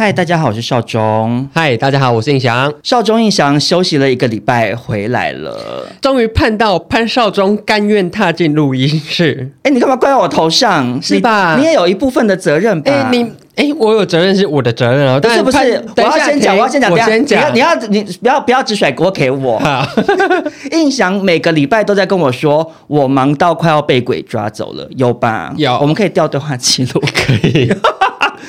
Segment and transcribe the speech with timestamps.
[0.00, 1.46] 嗨，大家好，我是少中。
[1.52, 2.72] 嗨，大家好，我是印翔。
[2.82, 9.52] 少中印翔休息了一个礼拜，回来了，终于盼到潘少忠甘愿踏进录音室。
[9.62, 10.98] 哎，你干嘛怪我头上？
[11.02, 11.56] 是吧？
[11.56, 12.90] 你，你也有一部分的责任吧？
[12.90, 15.20] 哎，你哎，我有责任是我的责任哦。
[15.22, 15.58] 但是不是，
[15.98, 17.54] 我要先讲，我要先讲，我先讲。
[17.54, 19.58] 你要，你，你不要不要只甩锅给我。
[19.58, 19.86] 好，
[20.72, 25.52] 印象每个礼拜都在跟我说，我忙到快要被鬼抓走了，有吧？
[25.58, 27.70] 有，我们可以调对话记录，可以。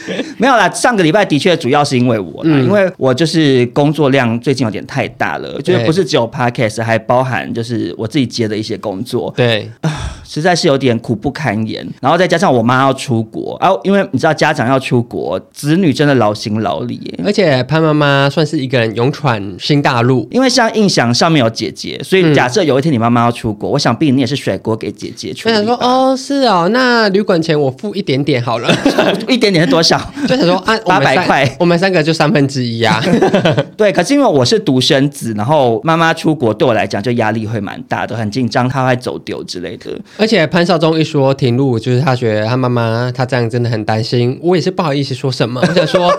[0.38, 5.62] 没有啦，上个礼拜的确主要是因为我啦，嗯、因为我就是工作量最近有点太大了，对。
[5.62, 9.70] 就是不是只有 podcast，还包含就是我自己接的一些工作，对，
[10.34, 11.86] 实在是有点苦不堪言。
[12.00, 17.20] 然后再加上我妈要出国，啊，因为你知道家长要出国，子女真的劳心劳力耶。
[17.26, 25.50] 而且潘妈妈算是一个人勇闯新大陆，因为像印象上面有姐姐，所以假设有一天你妈妈要出国，嗯、我想必你也是甩锅给姐姐出。
[25.50, 28.74] 我想说哦，是哦，那旅馆钱我付一点点好了，
[29.28, 30.00] 一点点是多少？
[30.28, 33.02] 就想说 按八百块，我们三个就三分之一啊。
[33.76, 39.92] 对，可是因为我是独生子，然后妈妈出国对我来讲就压力会蛮大的，很紧张，她会走丢之类的。
[40.22, 46.14] 而且潘少忠一说停录，就是他觉得他妈妈他这样真的很担心，我也是不好意思说什么，我想说。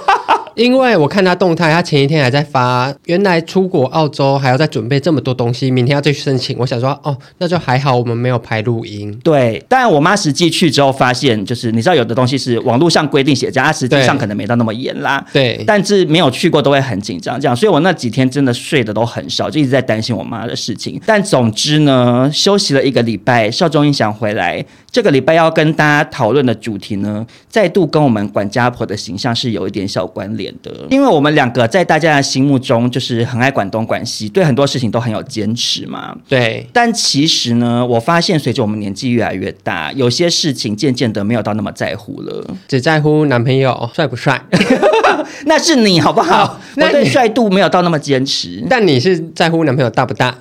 [0.54, 6.56] 因为我看他动态，他前一天还在发，原来出国澳洲还要再准备这么多东西，明天要再去申请。
[6.58, 9.12] 我想说，哦，那就还好，我们没有排录音。
[9.22, 15.24] 对，但我妈实际去之后发现，就是你知道，有的东西是网络上规定写这样，它实际上可能没到那么严啦。
[15.32, 21.00] 对，但是没有去过都会很紧张，这样，所以我那几天真的睡得都很少，就一直在担心我妈的事情。
[21.06, 30.52] 但总之呢，休息了一个礼拜，少中印象回来，这个礼拜要跟大家讨论的主题呢，再度跟我们管家婆的形象是有一点小关联。
[30.62, 36.14] 的，因为我们两个在大家的心目中就是很爱管东管西，对很多事情都很有坚持嘛。
[36.28, 44.44] 对，但其实呢，我发现随着我们年纪越来越大，有些事情渐渐的没有到那么在乎了，只在乎男朋友帅不帅。
[45.46, 46.60] 那是你好不好？
[46.76, 50.36] 那对帅度没有到那么坚持，但你是在乎男朋友大不大？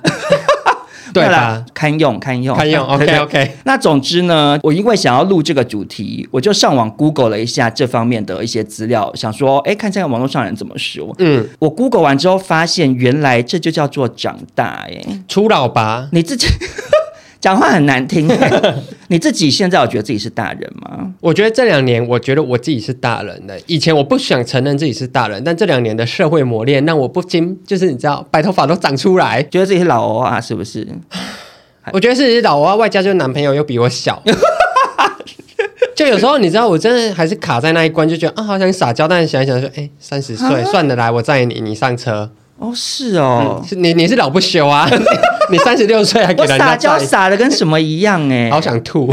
[1.12, 3.56] 对啦，堪用堪用堪用， OK OK。
[3.64, 11.14] 那总之呢，我因为想要录这个主题，我就上网 Google 了一下这方面的一些资料，想说，哎，看这个网络上人怎么说。
[11.18, 16.08] 嗯，我 Google 完之后发现，原来这就叫做长大，哎，初老吧？
[16.12, 16.46] 你自己。
[17.42, 18.30] 讲话很难听，
[19.08, 21.12] 你自己现在有觉得自己是大人吗？
[21.20, 23.54] 我觉得这两年，我觉得我自己是大人了。
[23.66, 30.86] 以前我不想承认自己是大人，但这两年的社会磨练让我不禁就是你知道，白头发都长出来，觉得自己是老欧啊，是不是？
[31.92, 34.22] 我觉得是老欧啊，外加就是男朋友又比我小，
[35.96, 42.30] 就有时候你知道，我真的还是卡在那一关，就觉得啊，好想撒娇，但是想一想说，哎，三十岁算了，来，我载你，你上车。
[42.62, 44.88] 哦，是哦，你你是老不休啊，
[45.50, 49.12] 你三十六岁还给人家撒娇撒的跟什么一样哎，好想吐。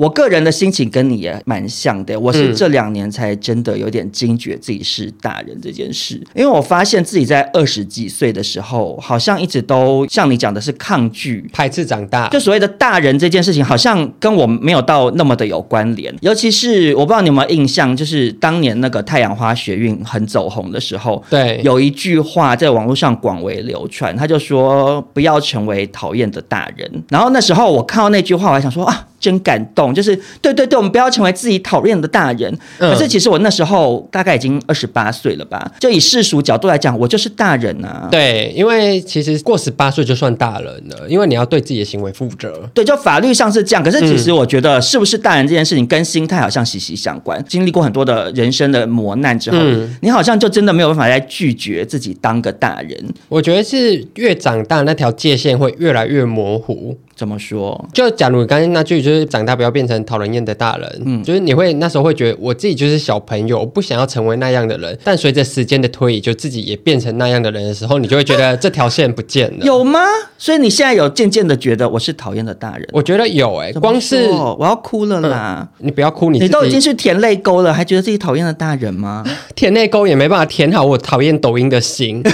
[0.00, 16.14] 我个人的心情跟你也蛮像的，我是这两年才真的有点惊觉自己是大人这件事，因为我发现自己在二十几岁的时候，好像一直都像你讲的是抗拒、排斥长大，就所谓的大人这件事情，好像跟我没有到那么的有关联。
[16.22, 26.90] 尤其是我不知道你有没有印象，就是当年那个太阳花学运很走红的时候，对，有一句话在网络上广为流传，他就说不要成为讨厌的大人。
[27.10, 29.08] 然后那时候我看到那句话，我还想说啊。
[29.20, 32.52] 真感动，就是对对对，我们不要成为自己讨厌的大人。
[32.78, 35.70] 嗯、可是其实我那时候大概已经二十八岁了吧？
[35.78, 38.08] 就以世俗角度来讲，我就是大人啊。
[38.10, 42.68] 对，因为其实过十八岁就算大人了，因为你要对自己的行为负责。
[42.72, 43.84] 对，就法律上是这样。
[43.84, 47.44] 可是其实我觉得，是不是大人这件事情跟心态好像息息相关。
[47.46, 52.98] 经历过很多的人生的磨难之后，嗯、你好像就真的没有办法再拒绝自己当个大人。
[53.28, 56.96] 我觉得是越长大，那条界限会越来越模糊。
[57.20, 57.86] 怎么说？
[57.92, 64.98] 就假如你刚才那句就是长大不要变成讨人厌的大人，嗯，就是你会那时候会觉得我自己就是小朋友，我不想要成为那样的人。
[65.04, 69.66] 但随着时间的推移，就自己也变成那样的人的时候，你就会觉得这条线不见了。
[69.66, 70.00] 有吗？
[70.38, 72.88] 所以你现在有渐渐的觉得我是讨厌的大人？
[72.90, 75.68] 我觉得有哎、欸，光是我要哭了啦！
[75.78, 79.22] 嗯、你不要哭，你你都已经是填泪沟了，还觉得自己讨厌的大人吗？
[79.54, 82.22] 填泪沟也没办法填好我讨厌抖音的心。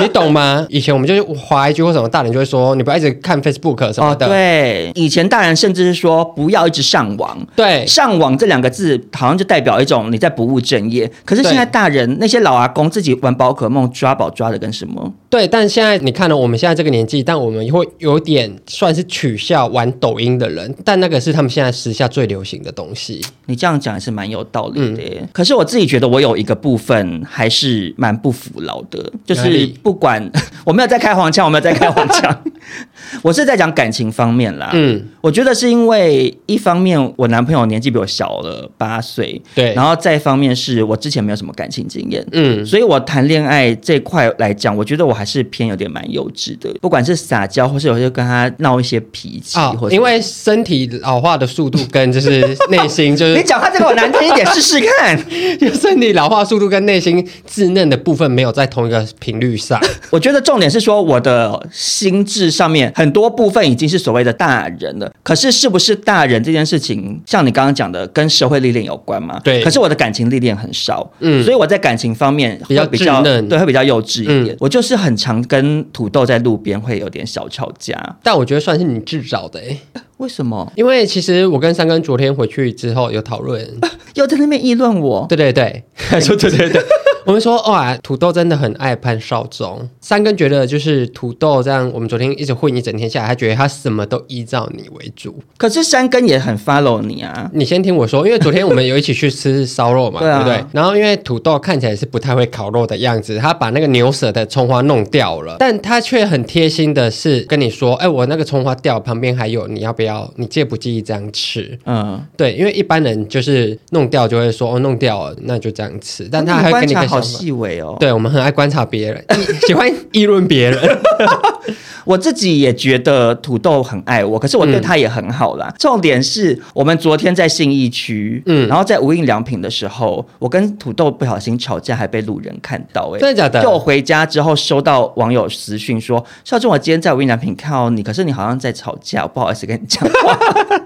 [0.00, 0.66] 你懂吗？
[0.68, 4.26] 以前我们就是划一句或什么，大人就会说你不要一直看 Facebook 什么的。
[4.26, 7.38] 哦，对，以前大人甚至是说不要一直上网。
[7.54, 11.10] 对，上网这两个字好像就代表一种你在不务正业。
[11.24, 15.12] 可是现在大人那些老阿公自己玩宝可梦抓宝抓的跟什么？
[15.28, 23.24] 对，但现在你看了我们现在这个年纪，但我们会有点算是取笑玩抖音的人，但那个是他们现在时下最流行的东西。
[23.46, 25.02] 你这样讲也是蛮有道理的。
[25.20, 25.28] 嗯。
[25.32, 29.89] 可是我自己觉得我有一个部分还是蛮不服老的，就是不。
[29.90, 30.30] 不管
[30.64, 32.42] 我没有在开黄腔，我没有在开黄腔，
[33.22, 34.70] 我是在讲感情方面啦。
[34.72, 55.18] 嗯，我觉得是因为一方面我男朋友年纪比我小了八岁，对，然后再一方面是我之前没有什么感情经验，嗯，所以我谈恋爱这块来讲，我觉得我还是偏有点蛮幼稚的，不管是撒娇，或是有些跟他闹一些脾气，哦，或因为身体老化的速度跟就是内心就是 你讲话这个我难听一点试试看，
[55.58, 59.79] 就身体老化速度跟内心稚嫩的部分没有在同一个频率上。
[60.10, 65.12] 我觉得重点是说，我的心智上面很多部分已经是所谓的大人了。
[65.22, 69.40] 可是，是不是大人这件事情，像你刚刚讲的，跟社会历练有关嘛？
[69.44, 69.62] 对。
[69.62, 74.48] 可是我的感情历练很少，嗯，所以我在感情方面比较比较稚嫩，对，会比较幼稚一点。
[74.48, 74.56] 嗯。
[74.60, 79.78] 我就是很常跟土豆在路边会有点小吵架，但我觉得算是你自找的诶。
[80.16, 80.70] 为什么？
[80.76, 83.66] 因为其实我跟三根昨天回去之后有讨论，
[84.14, 85.24] 又在那边议论我。
[85.28, 85.82] 对对对，
[86.20, 86.82] 说对对对。
[87.30, 89.88] 我们说哇，土豆真的很爱潘少忠。
[90.00, 95.40] 三根觉得就是土豆这样，我们昨天一直混一整天下来，他觉得他什么都依照你为主。
[95.56, 97.48] 可是三根也很 follow 你啊。
[97.54, 100.66] 你先听我说，因为昨天我们有一起去吃烧肉嘛，对，啊、对不对？
[100.72, 110.28] 然后因为土豆看起来是不太会烤肉的样子，他把那个牛舌的葱花弄掉了，但他却很贴心的是跟你说，哎，我那个葱花掉，旁边还有，你要不要？
[110.34, 111.78] 你介不介意这样吃？
[111.86, 116.28] 嗯，对，因为一般人就是弄掉就会说，哦，弄掉了，那就这样吃。
[116.28, 117.96] 但他还会跟你好细微哦。
[118.00, 119.24] 对，我们很爱观察别人，
[119.66, 120.98] 喜欢议论别人。
[122.04, 125.66] 我自己也觉得土豆很爱我，可是我对他也很好啦。
[125.68, 133.16] 嗯、重点是我们昨天在信义区，嗯，然后在无印良品的时候，我跟土豆不小心吵架，还被路人看到、欸。
[133.16, 133.62] 哎，真的假的？
[133.62, 140.38] 就我回家之后收到网友私讯说：“少忠，我今天在无印良品看到你，可是你好像在吵架，我不好意思跟你讲话。”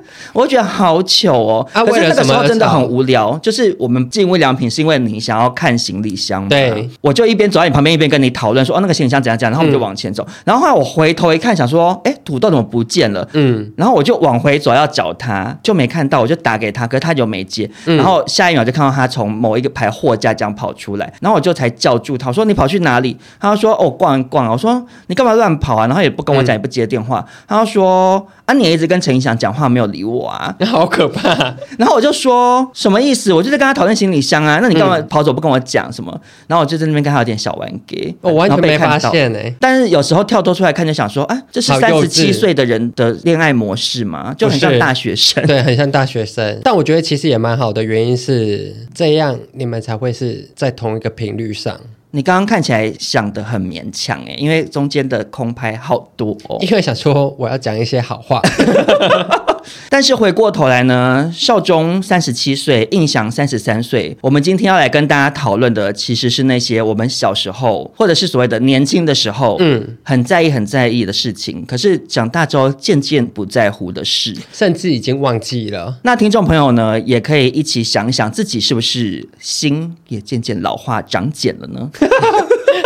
[0.33, 1.67] 我会觉得好糗哦。
[1.73, 6.49] 啊，可是那个时候真的很无聊，就是我们进无印良品是因为你想要看行李箱嘛。
[6.49, 10.25] 对，我就一边走在你旁边，一边跟你讨论说：“哦，那个行李箱怎样怎样。”然后我们就往前走。
[10.25, 17.69] 嗯、然后后来我回头一看，想说：“哎，土豆怎么不见了？”嗯，然后我就往回走要找他，就没看到，我就打给他，可是他就没接。
[17.87, 27.25] 嗯、然后下一秒就看到他从某一个排货架这样跑出来，然后我就才叫住他，我说：“你跑去哪里？”他说：“哦，逛一逛。”我说：“你干嘛乱跑啊？”然后也不跟我讲，嗯、也不接电话。
[27.49, 30.55] 他说：“啊，你也一直跟陈胤翔讲话，没有理我啊。
[30.67, 31.35] ”好可怕。
[31.79, 33.33] 然后我就说：“什么意思？
[33.33, 39.55] 我就在跟他讨论行李箱啊，那你干嘛跑走不跟我讲什么？”嗯、然后我就在那边跟他有点小玩 gay，我完全没发现哎、欸。
[39.59, 44.35] 但是有时候跳脱出来看，就想说：“啊，这是三十七岁的人的恋爱模式吗？
[44.37, 46.61] 就很像大学生。”对，很像大学生。
[46.63, 51.81] 但我觉得其实也蛮好的，原因是这样你们才会是在同一个频率上。
[52.15, 56.57] 你刚刚看起来想的很勉强哎，因为中间的空拍好多哦。
[56.61, 58.41] 因为想说我要讲一些好话。
[59.89, 64.17] 但是回过头来呢，少中三十七岁，印象三十三岁。
[64.21, 71.65] 我们今天要来跟大家讨论的，其实是那些我们小时候，或者是所谓的年轻的时候，嗯，很在意、很在意的事情。
[71.67, 75.99] 可是长大之后，渐渐不在乎的事，甚至已经忘记了。
[76.03, 81.91] 那听众朋友呢，也可以一起想想，自己是不是心也渐渐老化、长茧了呢？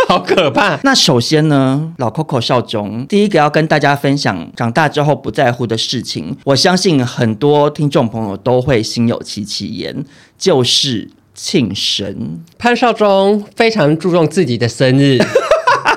[0.09, 0.81] 好可怕！
[0.85, 10.03] 那首先呢，老 Coco 少中第一个要跟大家分享长大之后不在乎的事情，我相信很多听众朋友都会心有戚戚焉，
[10.38, 12.41] 就是庆生。
[12.57, 15.19] 潘少忠非常注重自己的生日，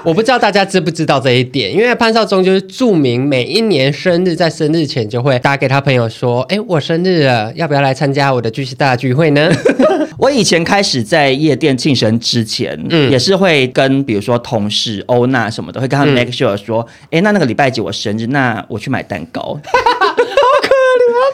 [0.04, 9.52] 我不知道大家知不知道这一点，因为潘少忠就是著名，每一年生日在生日前就会打给他朋友说：“哎，我生日了，要不要来参加我的巨蟹大聚会呢？”
[10.18, 19.60] 我以前开始在夜店庆生之前，嗯，也是会跟比如说同事欧娜什么的，会跟他们 make sure 说，哎、嗯，那那个礼拜几我生日，那我去买蛋糕。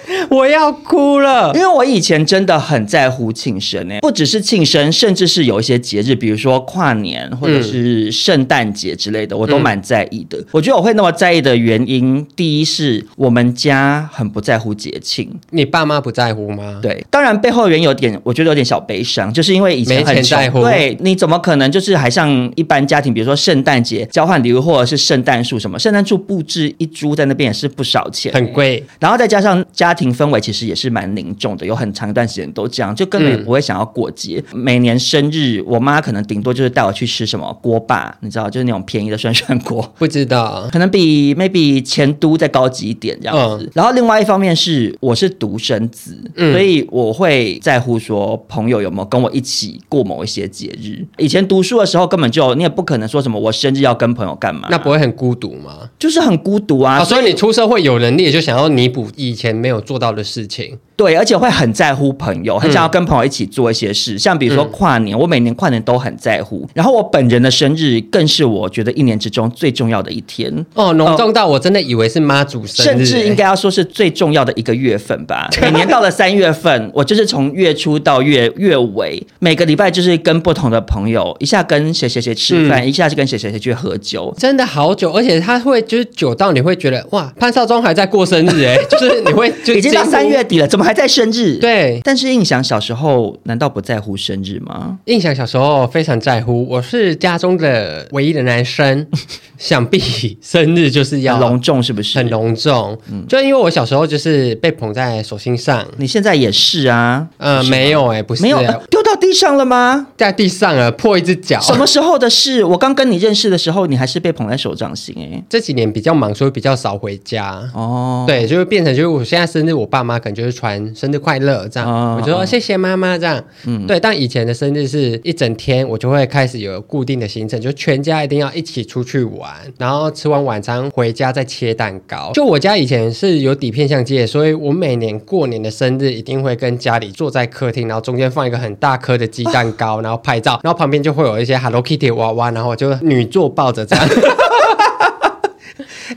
[0.30, 10.38] 我要哭了，因为我以前真的很在乎庆生诶，不只是庆生，甚至是有一些节日，比如说跨年或者是圣诞节之类的，我都蛮在意的。
[10.52, 16.80] 我觉得我会那么在意的原因，第一是我们家很不在乎节庆，你爸妈不在乎吗？
[16.82, 34.42] 对，当然背后的原因有点，我觉得有点小悲伤，就是因为以前很在乎，对，你怎么可能就是还像一般家庭，比如说圣诞节交换礼物或者是圣诞树什么，圣诞树布置一株在那边也是不少钱，很贵，然后再加上家庭氛围其实也是蛮凝重的，有很长一段时间都这样，就根本也不会想要过节。
[34.54, 39.94] 嗯、每年生日，我妈可能顶多就是带我去吃什么锅巴，你知道，就是那种便宜的涮涮锅。
[39.98, 43.66] 不知道，可能比 maybe 前都再高级一点这样子。
[43.66, 51.04] 嗯、然后另外一方面是，我是独生子，嗯、所以我会在乎说朋友有没有跟我一起过某一些节日。
[51.18, 55.90] 以前读书的时候，根本就你也不可能说什么我生日要跟朋友干嘛，那不会很孤独吗？
[55.98, 57.00] 就是很孤独啊。
[57.00, 60.78] 哦、所以你出社会有能力，就想要弥补以前没有做到的事情。
[60.98, 66.68] 对，而且会很在乎朋友，很想要跟朋友一起做一些事，嗯、像比如说跨年，我每年跨年都很在乎。
[66.74, 75.48] 然后我本人的生日更是我觉得一年之中最重要的一天哦，隆重到我真的以为是妈祖生日，甚至应该要说是最重要的一个月份吧。
[75.62, 90.87] 每年到了三月份，我就是从月初到月月尾，每个礼拜就是跟不同的朋友，一下跟谁谁谁吃饭，嗯、一下是跟谁谁谁去喝酒，真的好久，而且他会就是久到你会觉得哇，潘少忠还在过生日哎， 就是你会就已经到三月底了，怎么？
[90.88, 94.98] 还在生日，对，但是印象小时候难道不在乎生日吗？
[95.04, 99.06] 印象小时候非常在乎，我是家中的唯一的男生，
[99.60, 100.00] 想必
[100.42, 102.18] 生日就是要隆重，是不是？
[102.18, 107.28] 很隆重，嗯，就因为我小时候就是被捧在手心上，你现在也是啊？
[107.36, 110.08] 呃，没有哎，不是，没有丢到地上了吗？
[110.16, 111.60] 在地上了，破一只脚。
[111.60, 112.64] 什么时候的事？
[112.64, 115.44] 我刚跟你认识的时候，你还是被捧在手掌心哎。
[115.50, 118.24] 这几年比较忙，所以比较少回家哦。
[118.26, 120.77] 对，就会变成就是我现在生日，我爸妈可能就是传。
[120.96, 124.00] 生日快乐，这样、哦、我就说谢谢妈妈，这样，嗯，对。
[124.00, 132.32] 但以前的生日是一整天，我就会开始有固定的行程，就全家一定要一起出去玩，然后吃完晚餐回家再切蛋糕。
[132.34, 144.06] 就我家以前是有底片相机的，所以我每年过年的生日一定会跟家里坐在客厅，然后中间放一个很大颗的鸡蛋糕，然后拍照，然后旁边就会有一些 Hello Kitty 娃娃，然后我就女坐抱着这样。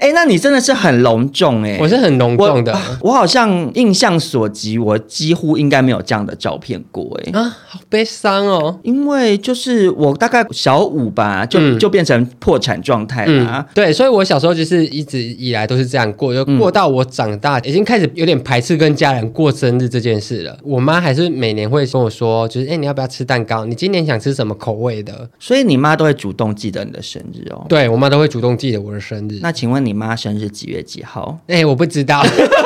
[0.01, 1.77] 哎，那你真的是很隆重哎！
[1.79, 8.81] 我是很隆重的我，我好像印象所及，我几乎应该没有这样的照片过哎啊，好悲伤哦！
[8.83, 13.75] 因为就是我大概小五吧，就、嗯、就变成破产状态啦、嗯。
[13.75, 20.57] 对，所以我小时候就是一直以来都是这样过，就过到我长大，已经开始有点排斥跟家人过生日这件事了。
[20.63, 23.67] 我妈还是每年会跟我说，就是哎，你要不要吃蛋糕？
[23.67, 25.29] 你今年想吃什么口味的？
[25.39, 27.67] 所以你妈都会主动记得你的生日哦。
[27.69, 29.39] 对，我妈都会主动记得我的生日。
[29.43, 29.81] 那请问？
[29.90, 31.39] 你妈生日几月几号？
[31.47, 32.23] 哎、欸，我不知道，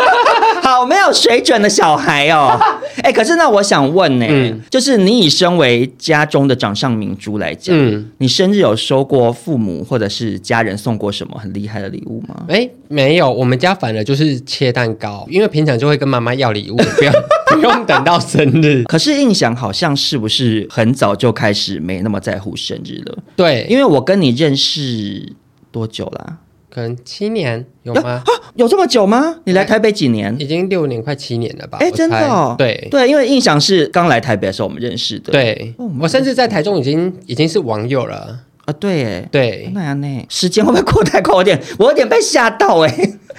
[0.63, 2.59] 好没有水准的小孩哦。
[3.03, 12.45] 哎、欸，可是那我想问呢，嗯、就是你以身为家中的掌上明珠来讲，嗯，你生日有收过父母或者是家人送过什么很厉害的礼物吗？
[12.49, 17.13] 哎、欸，没有，我们家反而就是切蛋糕，因为平常就会跟妈妈要礼物，不要
[17.51, 18.85] 不用等到生日。
[18.85, 23.19] 可是印象好像是不是很早就开始没那么在乎生日了？
[23.37, 25.33] 对，因为我跟你认识
[25.71, 26.39] 多久啦？
[26.75, 28.21] 可能七年有吗？
[28.27, 29.37] 啊，有这么久吗？
[29.45, 30.35] 你来台北几年？
[30.41, 31.79] 已经六年，快七年了吧？
[31.81, 32.57] 哎，真的哦。
[32.59, 35.31] 对对，因为印象是刚来台北的时候我们认识的。
[35.31, 38.75] 对，我甚至在台中已经已经是网友了啊。
[38.81, 40.27] 对，哎，对，那样呢？
[40.29, 41.33] 时间会不会过太快？
[41.33, 42.91] 我有点，我有点被吓到哎。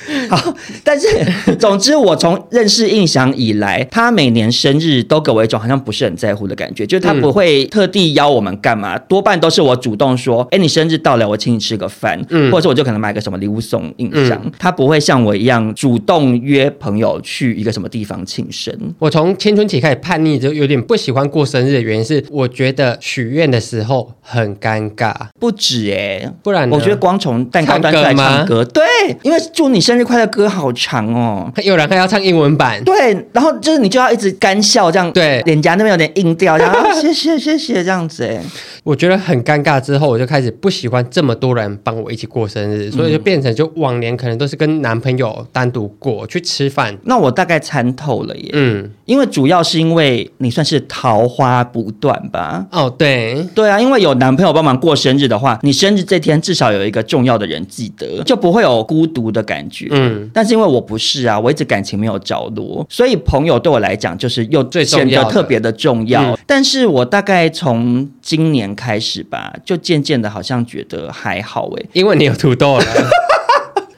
[0.30, 1.08] 好，但是
[1.60, 18.74] 总之，我从认识印象以来，他每年生日都给我一种好像不是很在乎的感觉，就是他不会特地邀我们干嘛，多半都是我主动说，哎，你生日到了，我请你吃个饭，嗯，或者是我就可能买个什么礼物送印象，他不会像我一样主动约朋友去一个什么地方庆生。
[19.00, 28.84] 我从青春期开始叛逆，就有点不喜欢过生日的原因是，我觉得许愿的时候很尴尬，不止哎，不然我觉得光从蛋糕端出来唱歌，对，
[29.24, 38.42] 因为祝你生日快乐歌好长哦， 有人还要唱英文版，对，然后就是你就要一直干笑这样，对，脸颊那边有点硬掉，然后 谢谢谢谢这样子哎，
[38.84, 39.80] 我觉得很尴尬。
[39.80, 46.98] 之后我就开始不喜欢这么多人帮我一起过生日，所以就变成就往年可能都是跟男朋友单独过去吃饭。
[47.04, 52.66] 那我大概参透了耶，嗯，因为主要是因为你算是桃花不断吧？
[52.72, 59.26] 哦，对，对啊，因为有男朋友帮忙过生日的话，你生日这天至少有一个重要的人记得，就不会有孤独。
[59.36, 66.22] 的感觉，嗯，但是因为我不是啊，我一直感情没有着落，所以朋友对我来讲就是又显得特别的重要。
[66.34, 72.86] 嗯、但是我大概从今年开始吧，就渐渐的好像觉得还好哎，因为你有土豆了。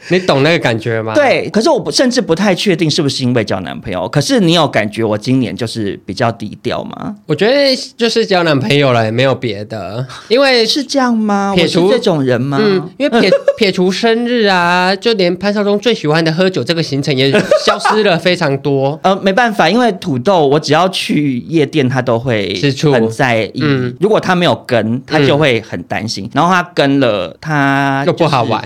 [0.09, 1.13] 你懂那个感觉吗？
[1.13, 4.07] 对，可是我不甚至不太确定是不是因为交男朋友。
[4.09, 7.15] 可是你有感觉我今年就是比较低调吗？
[7.25, 10.05] 我觉得就是交男朋友了，也没有别的。
[10.27, 11.53] 因为 是这样吗？
[11.55, 12.57] 撇除我是这种人吗？
[12.61, 17.31] 嗯，因为撇 撇除生日啊，就连潘少忠最喜欢的喝酒这个行程也
[17.65, 18.97] 消失了非常多。
[19.03, 22.53] 呃，没办法，因为土豆，我只要去夜店，他都会
[22.93, 23.61] 很在意。
[23.61, 26.25] 嗯，如果他没有跟，他就会很担心。
[26.25, 28.61] 嗯、然后他跟了，他、就是、就不好玩。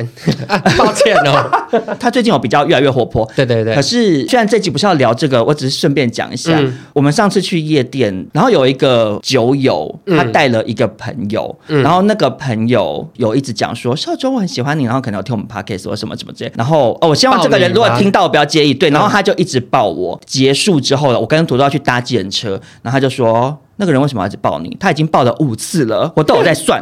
[0.47, 3.29] 啊、抱歉哦，他最近有比较越来越活泼。
[3.35, 3.73] 对对对。
[3.73, 6.57] 可是虽然这集不是要聊这个，我只是顺便讲一下。
[6.59, 16.51] 嗯、我们上次去夜店，然后有一个酒友，他带了一个朋友，嗯、然后那个朋友有一直讲说：“少忠，我很喜欢你。”然后可能有听我们 podcast 说什么什么之类。
[16.55, 18.73] 然后哦，我希望这个人如果听到不要介意。
[18.73, 20.19] 对，然后他就一直抱我。
[20.25, 23.57] 结束之后了，我跟土豆要去搭计程车，然后他就说。
[23.77, 24.77] 那个人为什么要一直抱你？
[24.79, 26.79] 他已经抱了五次了，我都有在算，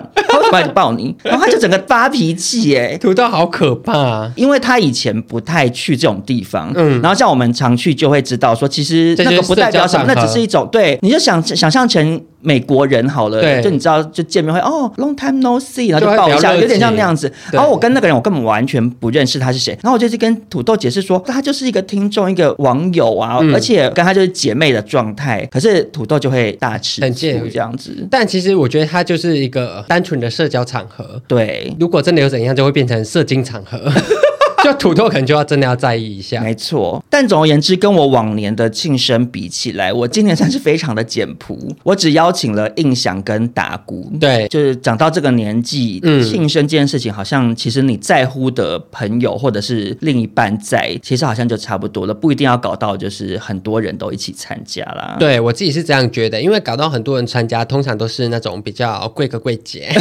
[0.52, 1.16] 他为什么要一抱你？
[1.24, 4.32] 然后他就整个发脾气，哎，土豆好可怕啊！
[4.36, 17.32] 因为他以前不太去这种地方，嗯，然后像我们常去就会知道说，其实那个不代表什么，那只是一种对，你就想想象成美国人好了，对，就你知道，就见面会哦，long time no see，然后就抱一下，有点像那样子。
[17.52, 28.08] 然后我跟那个人，我根本完全不认识他是谁，然后我就去跟土豆解释说，他就是一个听众，一个网友啊，而且跟他就是姐妹的状态，可是土豆就会大吃很介意这样子。
[28.10, 31.22] 但其实我觉得他就是一个单纯的社交场合。
[31.28, 33.80] 对，如果真的有怎样，就会变成社经场合。
[34.64, 37.04] 就土豆可能就要真的要在意一下，没错。
[37.10, 41.58] 但总而言之，跟我往年的庆生比起来，我今年算是非常的简朴。
[41.84, 44.12] 我只邀请了印象跟打鼓。
[44.20, 55.16] 对，就是长到这个年纪，嗯，庆生这件事情，好像其实你在乎的朋友或者是另一半在，其实好像就差不多了，不一定要搞到就是很多人都一起参加啦。
[55.20, 59.90] 对，我自己是这样觉得，因为搞到很多人参加，通常都是那种比较贵哥贵姐。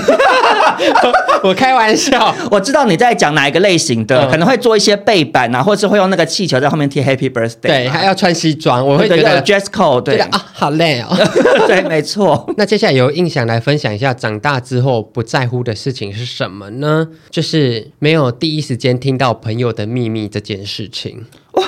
[1.42, 11.16] 我开玩笑， 我知道你在讲哪一个类型的，嗯、可能会做一些背板啊，或者是会用那个气球在后面贴 Happy Birthday，对，还要穿西装，我会觉得 dress code，对啊，好累哦，
[11.66, 12.52] 对，没错。
[12.56, 17.08] 那接下来由印象来分享一下长大之后不在乎的事情是什么呢？
[17.30, 21.24] 就是没有第一时间听到朋友的秘密这件事情。
[21.58, 21.64] 哇，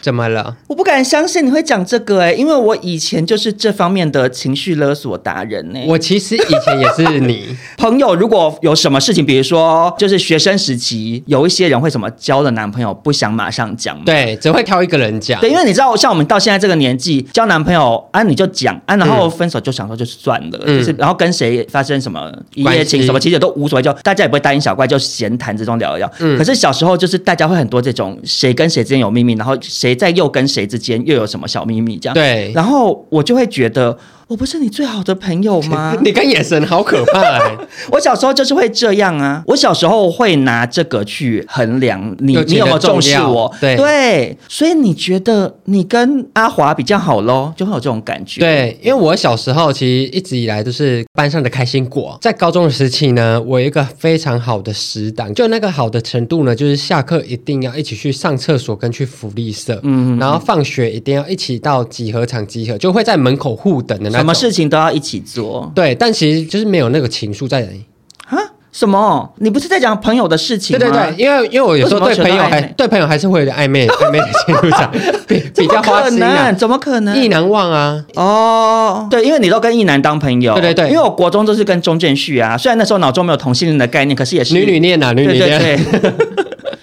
[0.00, 0.56] 怎么了？
[0.66, 5.86] 我不敢相信你会讲这个哎、欸，因为我以前就是这方面的情绪勒索达人呢、欸。
[5.86, 15.38] 我其实以前也是你 朋友，如果有什么事情，比如说就是学生时期，有一些人会什么交了男朋友不想马上讲，对，只会挑一个人讲。
[15.42, 26.10] 对，因为你知道，像我们到现在这个年纪，交男朋友啊你就讲啊，然后分手就想说就算了，嗯、就是然后跟谁发生什么一夜情什么，其实都无所谓，就大家也不会大惊小怪，就闲谈之中聊一聊。
[26.20, 29.33] 嗯，可是小时候就是大家会很多这种谁跟谁之间有秘密。
[29.36, 31.96] 然后谁在又跟谁之间又有什么小秘密？
[31.98, 33.96] 这样对，然后我就会觉得。
[34.28, 35.96] 我不是你最好的朋友 吗？
[36.02, 37.56] 你看眼神好可怕哎！
[37.92, 43.52] 我小时候就是会这样啊，我小时候会拿这个去衡量你，你有没有重视我？
[43.60, 48.40] 对对，所以你觉得你跟阿华比较好喽，就会有这种感觉。
[48.40, 64.13] 对，因为我小时候其实一直以来都是班上的开心果，在高中的时期呢，我有一个非常好的死党，就那个好的程度呢，就是下课一定要一起去上厕所跟去福利社，嗯，然后放学一定要一起到集合场集合，就会在门口互等的。
[64.18, 67.84] 什么事情都要一起做，对，但其实就是没有那个情愫在里。
[68.28, 68.38] 啊？
[68.72, 69.32] 什么？
[69.38, 70.80] 你不是在讲朋友的事情吗？
[70.80, 74.90] 对对对，因为因为我有时候对朋友还对朋友还是会有点暧昧 暧昧的情愫在，
[75.28, 76.50] 比比较花心啊？
[76.52, 77.16] 怎么可能？
[77.16, 78.04] 意难忘啊！
[78.16, 85.80] 哦，对，因为你都跟意难当朋友，对对对，因为我国中都是跟钟建旭啊，虽然那时候脑中没有同性恋的概念，可是也是女女恋啊，女女恋。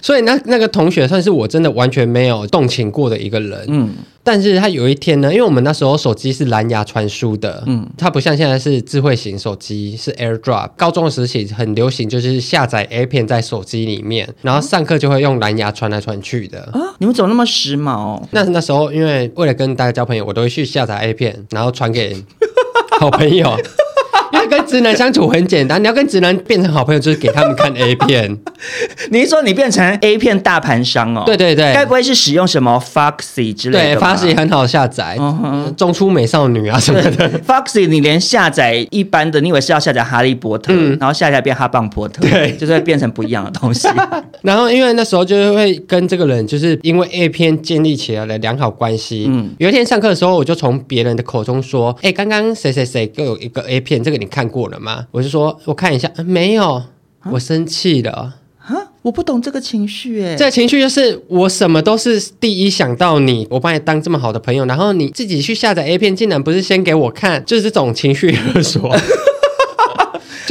[0.02, 3.90] 所以那那个同学算是我真的完全没有动情过的一个人，嗯，
[4.24, 16.58] 但是他有一天呢，因为我们那时候手机是蓝牙传输的，嗯，它不像现在是智慧型手机是 AirDrop，高中的时期很流行，就是下载 A 片在手机里面，然后上课就会用蓝牙传来传去的。
[16.72, 18.20] 啊，你们怎么那么时髦？
[18.32, 22.16] 那那时候因为为了跟大家交朋友，我都会去下载 A 片，然后传给
[22.98, 23.56] 好朋友。
[24.72, 28.38] 直男相处很简单，你要跟直男变成好朋友，就是给他们看 A 片。
[29.10, 31.24] 你是说你变成 A 片大盘商哦？
[31.26, 33.96] 对对对，该不会是使用什么 Foxy 之类的？
[33.96, 35.18] 对，Foxy 很好下载，
[35.76, 37.30] 中出美少女啊什么的。
[37.40, 43.86] Foxy 你连下载一般的，你以为是要下载哈利波特，然后下载变哈棒波特，对，就是会变成不一样的东西。
[44.40, 49.26] 然后因为那时候就是会跟这个人，就是因为 A 片建立起来了良好关系。
[49.28, 55.06] 嗯，有一天上课的时候，我就从别人的口中说：“哎，刚刚谁谁谁都有一个 A 片，这个。”你看过了吗？
[55.10, 56.82] 我就说，我看一下，没有，
[57.30, 58.10] 我生气了
[58.58, 58.78] 啊！
[59.02, 68.88] 我不懂这个情绪，哎，这个情绪就是我什么都是第一想到你，我把你当这么好的朋友，然后你自己去下载 A 片，竟然不是先给我看，就是这种情绪勒索。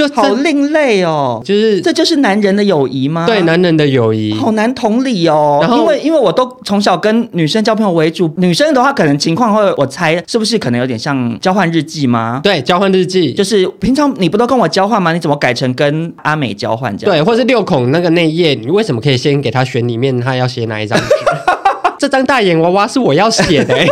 [0.08, 1.42] 就好另类哦。
[1.44, 3.26] 就是这就是男人的友谊吗？
[3.26, 5.60] 对，男人的友谊好难同理哦。
[5.62, 12.40] 然后因为因为我都从小跟女生交朋友为主，女生的话可能情况会，我猜是不是可能有点像交换日记吗？
[12.44, 15.14] 对，交换日记就是平常你不都跟我交换吗？
[15.14, 17.16] 你怎么改成跟阿美交换这样？
[17.16, 21.00] 对，或是六孔那个内页，你为什么可以先给他选里面他要写哪一张？
[22.00, 23.88] 这张大眼娃娃是我要写的、欸。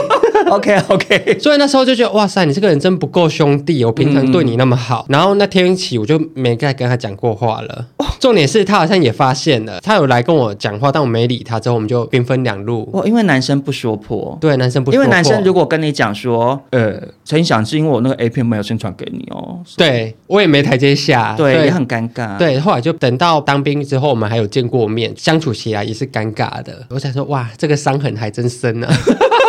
[0.55, 7.85] OK OK，所以那时候就觉得哇塞，你这个人真不够兄弟，我平常对你那么好，嗯、然后那天起我就没再跟他讲过话了。
[7.97, 12.89] 哦、重点是他好像也发现了，他有来跟我讲话，但我没理他，之后我们就兵分两路。
[12.93, 22.38] 哦，因为男生不说破，对，男生不说破，因为男生如果跟你讲说，呃，陈翔是因为我那个 A 片没有宣传给你哦，对我也没台阶下，对，对也很尴尬。
[22.38, 26.85] 对，后来就等到当兵之后，我们还有见过面，相处起来也是尴尬的。
[26.89, 28.95] 我想说，哇，这个伤痕还真深呢、啊。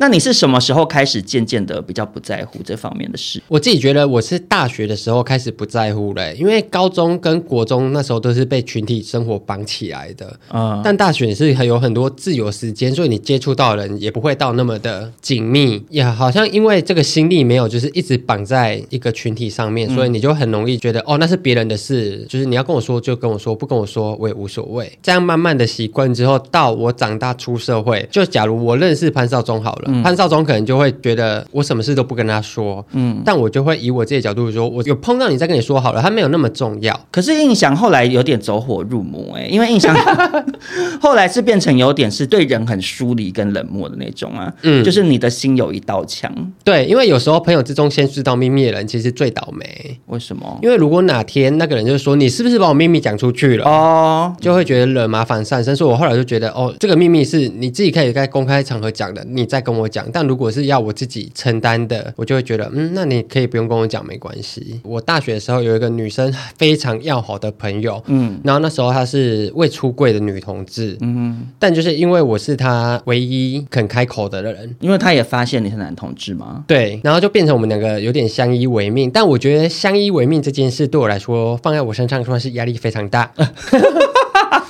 [0.00, 3.38] 那你是什么时候开始渐渐的比较不在乎这方面的事？
[3.48, 24.90] 我自己觉得我是大学的时候开始不在乎了，因为高中跟国中那时候都是被群体生活绑起来的，嗯，但大学也是很有很多自由时间，所以你接触到的人也不会到那么的紧密，也好像因为这个心力没有就是一直绑在一个群体上面，所以你就很容易觉得哦，那是别人的事，就是你要跟我说就跟我说，不跟我说我也无所谓。
[25.02, 29.89] 这样慢慢的习惯之后，到我长大出社会，就假如我认识潘少忠好了。
[29.90, 36.98] 嗯、潘少忠可能就会觉得我什么事都不跟他说，嗯，但我就会以我自己的角度说，我有碰到你再跟你说好了，他没有那么重要。
[37.10, 39.96] 可是印象后来有点走火入魔哎、欸，因为印象
[41.00, 46.32] 后来是变成有点是对人很疏离跟冷漠的那种啊，嗯，就是你的心有一道墙。
[46.64, 49.98] 对，因为有时候朋友之中先知道秘密的人其实最倒霉。
[50.06, 50.58] 为什么？
[50.62, 55.74] 因为如果哪天那个人就说你是不是把我秘密讲出去了哦，就会觉得惹麻烦上身。
[55.74, 60.06] 所以我后来就觉得哦，这个秘密是你自己可以在公开场合讲的，你再跟我讲。
[60.12, 64.80] 但如果是要我自己承担的，我就会觉得，嗯，那你可以不用跟我讲，没关系。
[64.82, 79.10] 我大学的时候有一个女生非常要好的朋友，嗯，然后那时候她是未出柜的女同志，嗯，但就是因为我是她唯一肯开口的人，因为她也发现你是男同志嘛，对，然后就变成我们两个有点相依为命。
[79.10, 83.32] 但我觉得相依为命这件事对我来说，放在我身上算是压力非常大。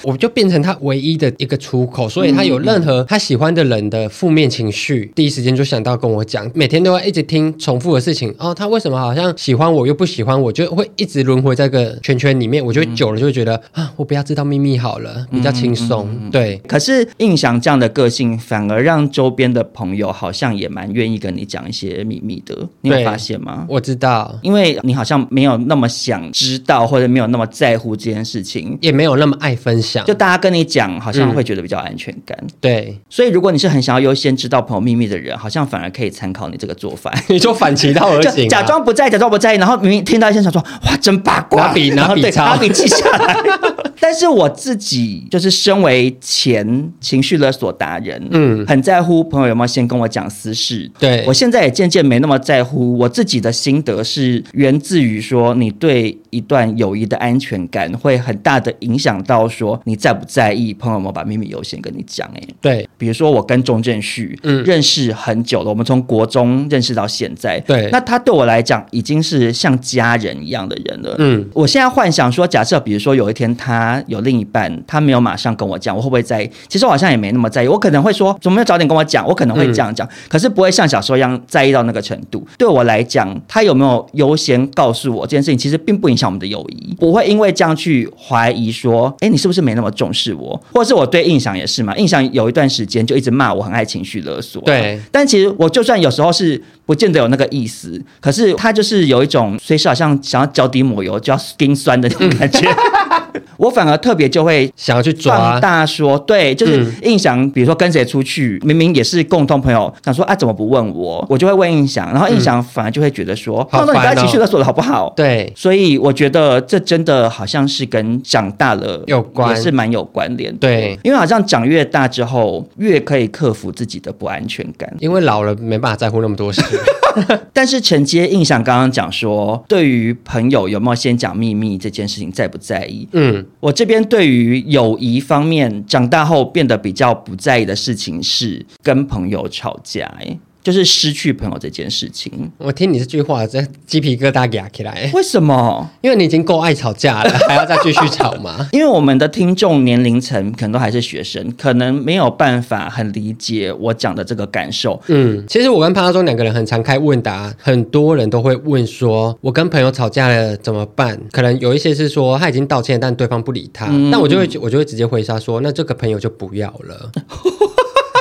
[0.03, 8.35] 我就变成他唯一的一个出口，所以他有任何他喜欢的人的负面情绪，第一时间就想到跟我讲，每天都会一直听重复的事情。
[8.39, 12.65] 哦，他为什么好像喜欢我又不喜欢我，就会一直轮回在这个圈圈里面。
[12.65, 16.09] 我就久了就会觉得啊，我不要知道秘密好了，比较轻松。
[16.31, 22.69] 对，可是印象这样的个性，反而让周边的朋友好像也蛮愿意跟你讲一些秘密的。
[22.81, 23.67] 你有发现吗？
[23.69, 30.05] 我知道，因为你好像没有那么想知道，或者没有那么在乎这件事情，也没有那么爱分享。
[30.07, 32.39] 就大家跟你讲，好像会觉得比较安全感。
[32.41, 37.13] 嗯、对，所以如果你是很想要优先知道朋友秘密的人，好像反而可以参考你这个做法。
[37.29, 43.37] 你就反其道而行，啊， 假装不在，假装不在，然后明明听到一些想说，哇，真八卦， 拿笔拿笔抄，拿笔记下来。
[44.03, 50.91] 但是我自己就是身为前情绪勒索达人，嗯，很在乎朋友有没有先跟我讲私事。
[50.99, 52.97] 对，我现在也渐渐没那么在乎。
[52.97, 62.29] 我自己的心得是源自于说，你对一段友谊的安全感会很大的影响到说你在不在意朋友们把秘密优先跟你讲。
[62.35, 71.15] 哎，对，比如说我跟钟正旭，嗯，认识很久了，我们从国中认识到现在，对，那他对我来讲已经是像家人一样的人了。
[71.19, 76.51] 嗯，我现在幻想说，假设比如说有一天他有另一半，他没有马上跟我讲，我会不会在意？
[76.69, 79.27] 其实我好像也没那么在意，我可能会说，怎么没有早点跟我讲？
[79.27, 82.47] 我可能会这样讲，嗯、可是不会像小时候一样在意到那个程度。
[82.57, 90.63] 对我来讲，他有没有优先告诉我这件事情，其实并不影响我们的友谊，不会因为这样去怀疑说，哎，你是不是没那么重视我？
[90.73, 91.97] 或者是我对印象也是嘛？
[91.97, 95.01] 印象有一段时间就一直骂我很爱情绪勒索，对。
[95.11, 102.69] 但其实我就算有时候是不见得有那个意思，可是他就是有一种随时好像想要脚底抹油就要冰酸的那种感觉。
[103.57, 111.25] 我反而特别就会想要去抓大说，对，就是印象，比如说跟谁出去，明明也是共同朋友，想说啊，怎么不问我？
[111.29, 115.13] 我就会问印象，然后印象反而就会觉得说，他说你不要情绪勒索的好不好？
[115.17, 120.55] 对，所以我觉得这真的好像是跟长大了有关，也是蛮有关联。
[120.57, 126.63] 对，因为好像长越大之后，越可以克服自己的不安全感，因为老了没办法在乎那么多事。
[127.53, 133.09] 但是承接印象刚刚讲说，对于朋友有没有先讲秘密这件事情在不在意？
[133.13, 140.07] 嗯，嗯我这边对于友谊方面，长大后变得比较不在意的事情是跟朋友吵架。
[140.19, 142.51] 哎，就是失去朋友这件事情。
[142.59, 145.11] 我听你这句话，这鸡皮疙瘩压起来。
[145.15, 145.89] 为什么？
[146.01, 148.69] 因为你已经够爱吵架了， 还要再继续吵吗？
[148.73, 155.01] 因为我们的听众年龄层可能都还是学生，可能没有办法很理解我讲的这个感受。
[155.09, 161.19] 嗯，其实我跟潘少忠两个人很常开问答，很多人都会问说，我跟朋友吵架了怎么办？
[161.33, 167.11] 可能有一些是说他已经道歉，但对方不理他，嗯、但我就会我就会直接回答说，那这个朋友就不要了。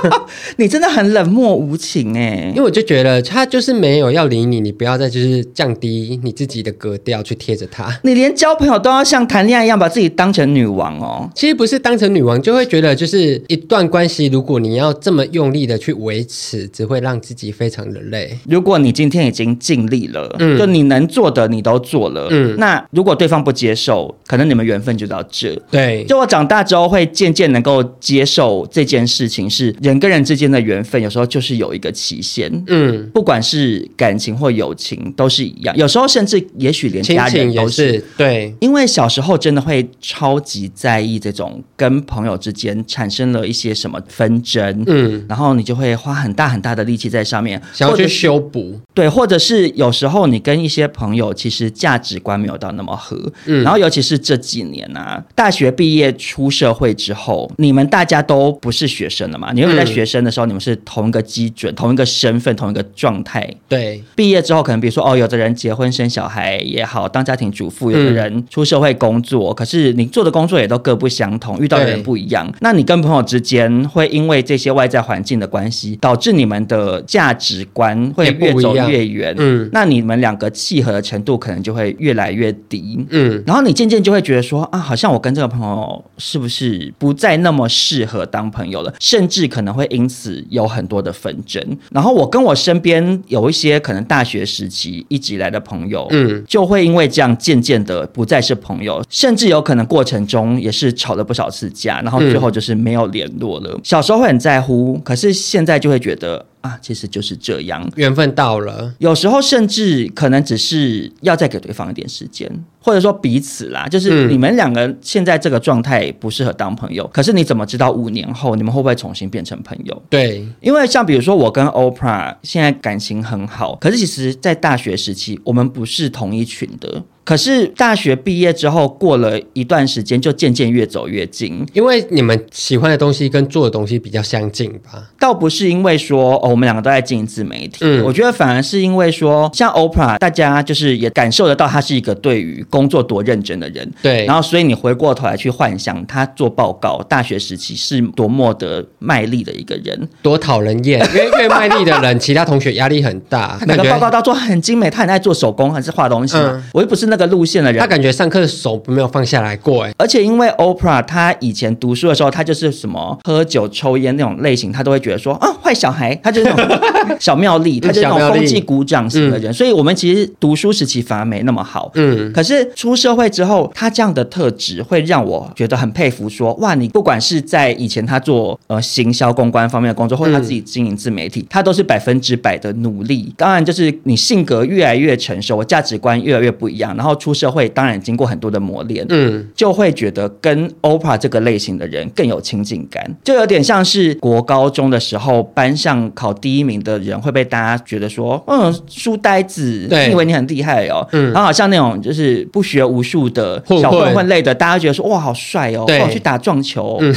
[0.58, 8.00] 你真的很冷漠无情哎，因为我就觉得他就是没有要理你，你不要再就是降低你自己的格调去贴着他。
[8.04, 11.30] 你连交朋友都要像谈恋爱一样把自己当成女王哦。
[11.36, 18.38] 其实不是当成女王，就会觉得就是一段关系，如果你要这么用力的去维持，只会让自己非常的累。
[18.48, 25.56] 如果你今天已经尽力了，嗯，就你能做的你都做了，嗯，那如果对方不接受，可能你们缘分就到这。
[25.70, 29.76] 对，就我长大之后会渐渐能够接受这件事情是。
[29.90, 32.50] 人跟人之间的缘分，有时候就是有一个期限。
[32.68, 35.76] 嗯，不管是感情或友情，都是一样。
[35.76, 38.54] 有时候甚至，也许连家人都是，是对。
[38.62, 48.80] 因为小时候真的会超级在意这种跟朋友之间产生了一些什么纷争，嗯，然后你就会花很大很大的力气在上面，想要去修补。
[48.94, 59.79] 对，或者是有时候你跟一些朋友其实价值观没有到那么合，嗯，然后尤其是这几年啊，大学毕业出社会之后，你们大家都不是学生了嘛，你会。
[59.80, 63.50] 在学生的时候，你们是同一个基准、同一个身份、同一个状态。
[63.68, 72.52] 对，毕业之后，可能比如说，哦，有的人结婚生小孩也好，当家庭主妇；有的人出社会工作，嗯、可是你做的工作也都各不相同，遇到的人不一样。
[72.60, 79.34] 那你跟朋友之间会因为这些外在环境的关系，导致你们的价值观会越走越远。
[79.38, 83.06] 嗯，那你们两个契合的程度可能就会越来越低。
[83.12, 88.94] 嗯，然后你渐渐就会觉得说，啊，好像我跟这个朋友是不是不再那么适合当朋友了？
[89.00, 89.69] 甚至可能。
[89.74, 103.80] 会因此有很多的纷争，然后我跟我身边有一些可能大学时期一直以来的朋友，嗯，就会因为这样渐渐的不再是朋友，甚至有可能过程中也是吵了不少次架，然后最后就是没有联络了。
[103.84, 106.46] 小时候会很在乎，可是现在就会觉得。
[106.62, 108.94] 啊，其实就是这样，缘分到了。
[109.00, 112.50] 有时候甚至可能只是要再给对方一点时间，
[112.82, 117.04] 或者说彼此啦，就是你们两个现在这个状态不适合当朋友。
[117.06, 120.04] 嗯、可是你怎么知道五年后你们会不会重新变成朋友？
[120.10, 127.04] 对，因为像比如说我跟 Oprah 现在感情很好，可是其实在大学时期我们不是同一群的。
[127.30, 135.04] 可是大学毕业之后，过了一段时间，就渐渐越走越近，因为你们喜欢的东西跟做的东西比较相近吧？
[135.20, 144.26] 倒不是因为说哦，我们两个都在经营自媒体，嗯，我觉得反而是因为说，像 Oprah，大家就是也感受得到他是一个对于工作多认真的人，对。
[144.26, 151.00] 然后，所以你回过头来去幻想他做报告，大学时期是多么的卖力的一个人，多讨人厌。
[151.14, 153.60] 因为越卖力的人， 其他同学压力很大。
[153.68, 156.36] 那个报告都做很精美，他很爱做手工，还是画东西。
[156.36, 157.19] 嗯，我又不是那个。
[157.20, 183.34] 个路线的人，他感觉上课手没有放下来过哎，而且因为 Oprah 他以前读书的时候，他就是什么喝酒抽烟那种类型，他都会觉得说啊坏小孩， 他就是那种小妙丽，他就是那种风纪鼓掌型的人，所以我们其实读书时期反而没那么好，嗯，可是出社会之后，他这样的特质会让我觉得很佩服说，说哇，你不管是在以前他做呃行销公关方面的工作，或者他自己经营自媒体，他都是百分之百的努力。
[183.36, 187.20] 当然，就是你性格越来越成熟，我价值观越来越不一样，然后。
[187.20, 207.14] 出社会，当然经过很多的磨练，嗯，就会觉得跟 Oprah 这个类型的人更有亲近感，就有点像是国高中的时候，班上考第一名的人会被大家觉得说，嗯，书呆子，对，你以为你很厉害哦，嗯，然后好像那种就是不学无术的小混混类的，大家觉得说，哇，好帅哦，对，去打撞球，嗯，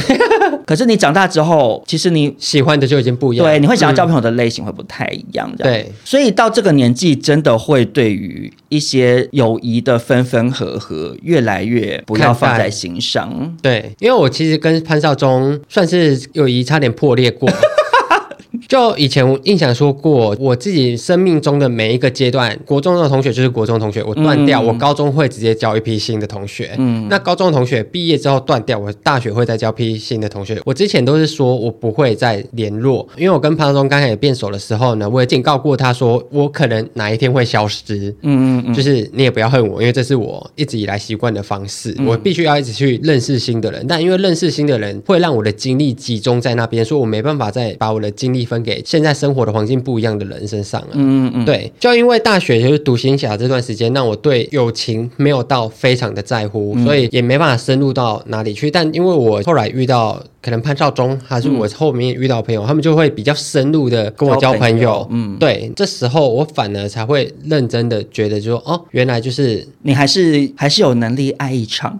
[0.65, 9.83] 可是你长大之后，其实你喜欢的就已经不一样，对，你会想要交朋友的类型会不太一样，这样，对，所以到这个年纪，真的会对于一些友谊。
[9.83, 17.49] 的分分合合越来越不要放在心上，对，因为我其实跟潘少忠算是友谊差点破裂过。
[18.67, 26.71] 就以前我印象说过，我自己生命中的每一个阶段，国中的同学就是国中同学，我断掉，嗯、我高中会直接交一批新的同学。
[26.77, 30.61] 嗯，那高中的同学毕业之后断掉，我大学会再交批新的同学。
[30.65, 38.13] 我之前都是说我不会再联络，因为我跟潘松刚开始变熟的时候呢，我也警告过他说，我可能哪一天会消失。
[38.21, 43.85] 嗯嗯嗯，就是你也不要恨我，因为这是我一直以来习惯的方式，嗯、我必须要一直去认识新的人。
[43.87, 48.47] 但因为认识新的人会让我的精力集中在那边，所以我没办法再把我的精力。
[48.53, 50.89] 分给现在生活的环境不一样的人身上了。
[50.93, 58.69] 嗯嗯，对，就因为大学就是独行侠这段时间，让我对友情没有到非常的在乎，嗯、所以也没办法深入到哪里去。
[58.69, 64.73] 但因为我后来遇到可能潘少忠，还是我后面遇到朋友，嗯、他们就会比较深入的跟我交朋友。
[64.73, 71.99] 朋友嗯，对，这时候我反而才会认真的觉得就，就说哦，原来就是你还是还是有能力爱一场。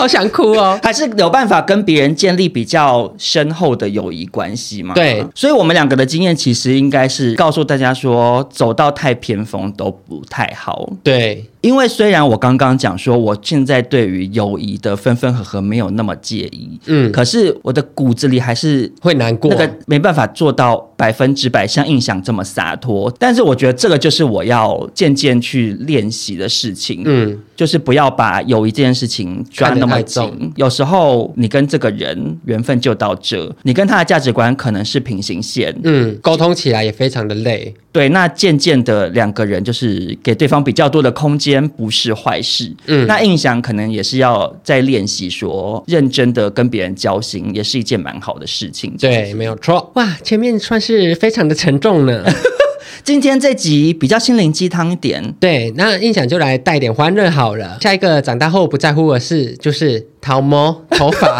[0.00, 0.78] 好想哭哦！
[0.82, 4.94] 还是有办法跟别人建立比较深厚的友谊关系吗？
[4.94, 10.88] 对，所以我们两个的经验其实应该是告诉大家说，走到太偏锋都不太好。
[11.02, 11.44] 对。
[11.60, 23.12] 因为虽然我刚刚讲说，我现在对于友谊的分分合合没有那么介意，嗯，可是我的骨子里还是会难过，那个没办法做到百分之百像印象这么洒脱。
[23.18, 30.52] 但是我觉得这个就是我要渐渐去练习的事情，嗯，就是不要把友谊这件事情抓那么紧。
[30.56, 37.74] 有时候你跟这个人缘分就到这，你跟他的价值观可能是平行线，嗯，沟通起来也非常的累。
[37.92, 42.70] 对，那渐渐的两个人就是给对方比较多的空间，不是坏事。
[42.86, 48.94] 嗯，那印象可能也是要在练习说，认真的跟别人交心，也是一件蛮好的事情。
[48.98, 49.90] 对，没有错。
[49.94, 52.24] 哇，前面算是非常的沉重呢。
[53.02, 55.32] 今天这集比较心灵鸡汤一点。
[55.40, 57.78] 对，那印象就来带点欢乐好了。
[57.80, 61.28] 下一个长大后不在乎的事就是头毛头发。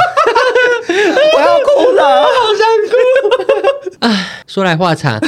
[0.90, 4.06] 我要哭了，好想哭。
[4.06, 5.20] 啊，说来话长。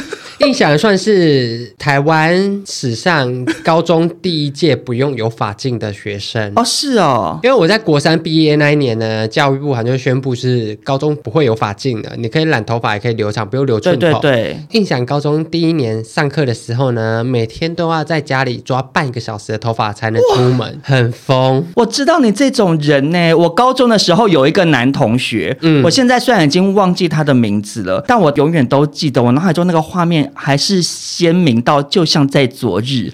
[0.45, 13.99] 印象算是台湾史上高中第一届不用有发镜的学生哦，是哦，因为我在国三毕业那一年呢，教育部好像就宣布是高中不会有发镜的，你可以染头发，也可以留长，不用留寸头。
[13.99, 21.65] 对对对，印象高中第一年上课的时候呢，每天都要在家里抓半个小时的头发才能出门，很疯。
[21.75, 30.32] 我知道你这种人呢，我高中的时候有一个男同学，嗯，我现在虽然已经忘记他的名字了，但我永远都记得我脑海中那个画面。
[30.35, 33.11] 还是鲜明到就像在昨日。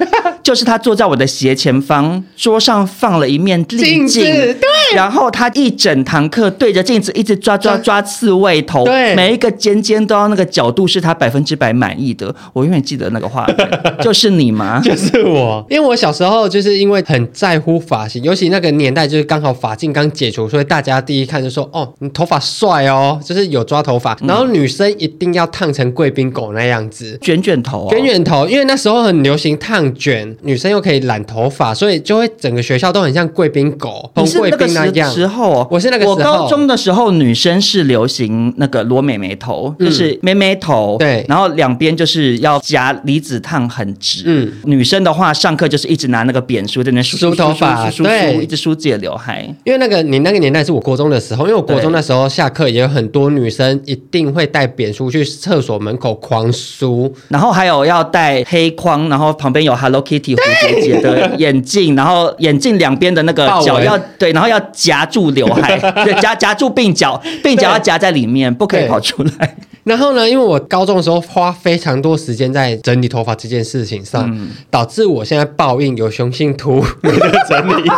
[0.49, 12.35] 就是他坐在我的斜前方，桌上放了一面镜子，对，然后他一整堂课对着镜子一直抓抓抓刺猬头，对，每一个尖尖都要那个角度是他百分之百满意的。
[12.51, 13.57] 我永远记得那个画面，
[14.01, 14.81] 就是你吗？
[14.83, 30.35] 就是我，因为我小时候就是因为很在乎发型，尤其那个年代就是刚好发禁刚解除，所以大家第一看就说：“哦，你头发帅哦，就是有抓头发。”然后女生一定要烫成贵宾狗那样子，卷卷头，卷卷头，因为那时候很流行烫卷。
[30.41, 35.09] 女生又可以染头发，所以就会整个学校都很像贵宾狗，红贵宾那样。
[35.11, 44.23] 时候，我是那个时候，我高中的时候，女生是流行那个罗美美头，嗯、就是妹妹头，对，然后两边就是要夹离子烫很直。
[44.25, 49.43] 嗯，女生的话，上课就是一直拿那个扁梳在那梳梳头发，对，一直梳自己的刘海。
[49.65, 60.18] 因为那个你那个年代是我国中的时候，因为我国中那时候下课也有很多女生一定会带扁梳去厕所门口狂梳，然后还有要带黑框，然后旁边有 Hello Kitty。
[60.19, 69.55] 蝴蝶结的眼镜，然后眼镜两边的那个角要对，然后要夹住刘海， 对，夹夹住鬓角，鬓角要夹在里面，不可以跑出来。
[69.83, 77.89] 然后呢，因为我高中的时候花非常多时间在整理头发这件事情上，嗯、导致我现在报应有雄性秃没得整理。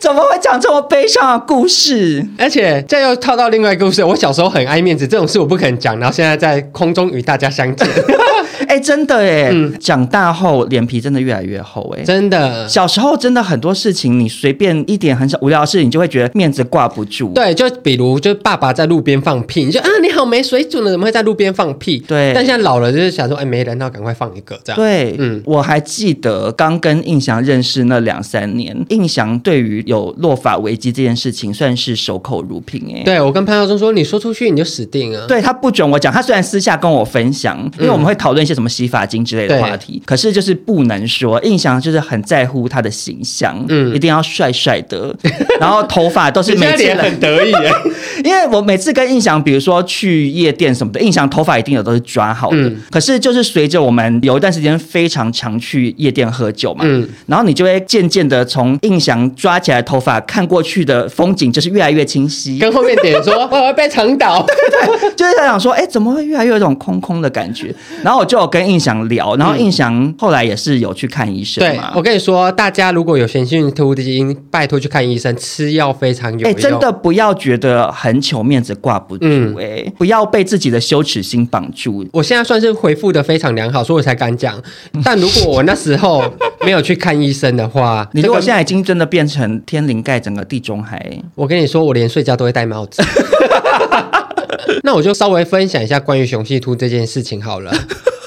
[0.00, 2.26] 怎么会讲这么悲伤的故事？
[2.38, 4.02] 而且这又套到另外一个故事。
[4.02, 7.86] 我小时候很爱面子，这种事我不肯讲，然后现在在空中与大家相见。
[8.70, 12.68] 哎、欸，真的哎，嗯、长大后脸皮真的越来越厚哎，真的。
[12.68, 17.32] 小时候真的很多事情，你随便一点很小无聊的事情，你就会觉得面子挂不住。
[17.34, 21.98] 对，就比如就爸爸在路边放屁，你就啊你好没水准了，怎么会在路边放屁？
[22.06, 22.30] 对。
[22.32, 24.80] 但现在老了，就是想说，哎，没人，那赶快放一个这样。
[24.80, 33.02] 对，嗯，我还记得刚跟印翔认识那两三年，印翔对于有落法危机这件事情，算是守口如瓶哎。
[33.02, 35.26] 对，我跟潘耀宗说，你说出去你就死定了。
[35.26, 41.40] 对，他不准我讲，他虽然私下跟我分享，因为我们会讨论一些什么洗发精之类的话题，可是就是不能说。
[41.42, 45.14] 印象就是很在乎他的形象，嗯，一定要帅帅的，
[45.60, 47.52] 然后头发都是每次 很得意，
[48.22, 52.56] 因为我每次跟印象，比如说去夜店什么的，印象头发一定有都是抓好的。
[52.58, 64.54] 嗯、可是就是随着我们有一段时间非常常去夜店喝酒嘛，嗯，然后你就会渐渐的从印象抓起来头发看过去的风景就是越来越清晰，跟后面点说我要被长倒，对
[64.98, 67.74] 对，就是在想说，哎，怎么会越来越有一种空空的感觉？
[68.02, 71.90] 然后我就有跟印象聊，然后印象后来也是有去看医生嘛。
[71.90, 76.50] 对，我跟你说，大家如果有雄性突的基因，拜托去看医生，吃药非常有用。
[76.50, 79.24] 哎，真的不要觉得很糗，面子挂不住，
[79.58, 82.06] 哎、嗯，不要被自己的羞耻心绑住。
[82.12, 84.60] 我现在算是回复的非常良好，所以我才敢讲。
[85.04, 86.22] 但如果我那时候
[86.64, 93.02] 没有去看医生的话， 你如果现在已经真的变成天灵盖整个地中海，我跟你说，我连睡觉都会戴帽子。
[94.82, 97.72] 那我就稍微分享一下关于雄性秃这件事情好了。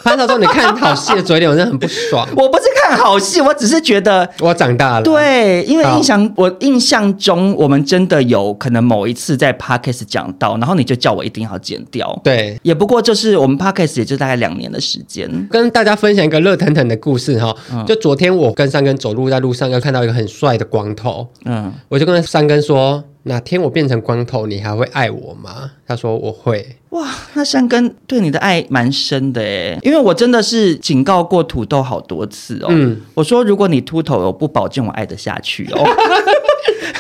[0.04, 2.28] 潘少忠，你看好戏的嘴脸，我真的很不爽。
[2.36, 5.04] 我不是看好戏，我只是觉得我长大了。
[5.04, 12.20] 对，因为印象我印象中，我们真的有可能某一次在 Podcast 讲到，然后你就叫我一定要剪掉。
[12.24, 15.48] 对，也不过就是我们 Podcast 也就大概两年的时间。
[15.50, 23.04] 跟大家分享一个热腾腾的故事哈，嗯、就昨天我跟三根走路在路上，又看到一个很帅的光头，嗯，我就跟三根说。
[23.24, 25.72] 哪天我变成光头，你还会爱我吗？
[25.88, 26.76] 他说我会。
[26.90, 32.68] 哇，那山根对你的爱蛮深的诶，因为我真的是警告过土豆好多次哦。
[32.70, 35.84] 嗯，我说如果你秃头，我不保证我爱得下去哦。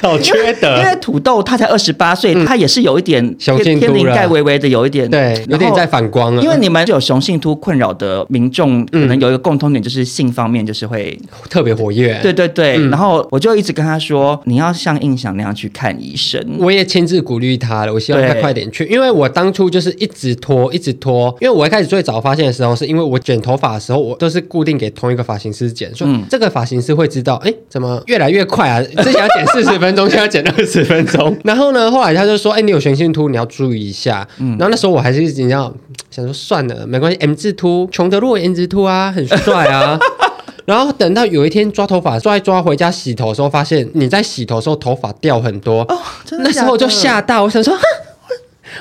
[0.04, 0.78] 好缺德！
[0.78, 6.44] 因为土豆他才二十八岁，他也是有一点雄性秃，天灵盖微微的有一点，对，有点在反光了。
[6.44, 11.18] 因为你们有雄性秃困扰的民众，可能有一个共通点，就是性方面就是会
[11.50, 12.20] 特别活跃。
[12.22, 16.38] 对对对，然后我就一直跟他说，你要像印象那样去看医生。
[16.60, 21.34] 我也亲自鼓励他了，我希望他快点去，因为我当初就是一直拖，一直拖。
[21.40, 28.82] 因为我一开始最早发现的时候，是因为我剪头发的时候，我都是固定给同一个发型师剪，说这个发型师会知道，哎，怎么越来越快啊？
[28.82, 29.93] 之前要剪四十分。
[29.96, 35.74] 中间要剪二十分钟， 然后呢，后来他就说：“哎、欸，你有雄性秃，你要注意一下。”嗯，然后那时候我还是一直要
[36.12, 40.00] 想说，算了，没关系，M 字秃，穷得落 M 字秃啊，很帅啊。
[40.66, 45.82] 然后等到有一天抓头发，抓一抓回家洗头的时候，发现你在洗头的时候头发掉很多。
[45.82, 46.52] 哦，真的的？
[46.52, 47.74] 那时候我就吓到，我想说。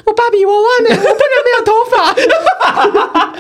[0.05, 0.91] 我芭比娃娃呢？
[0.91, 2.15] 我不能没有头发。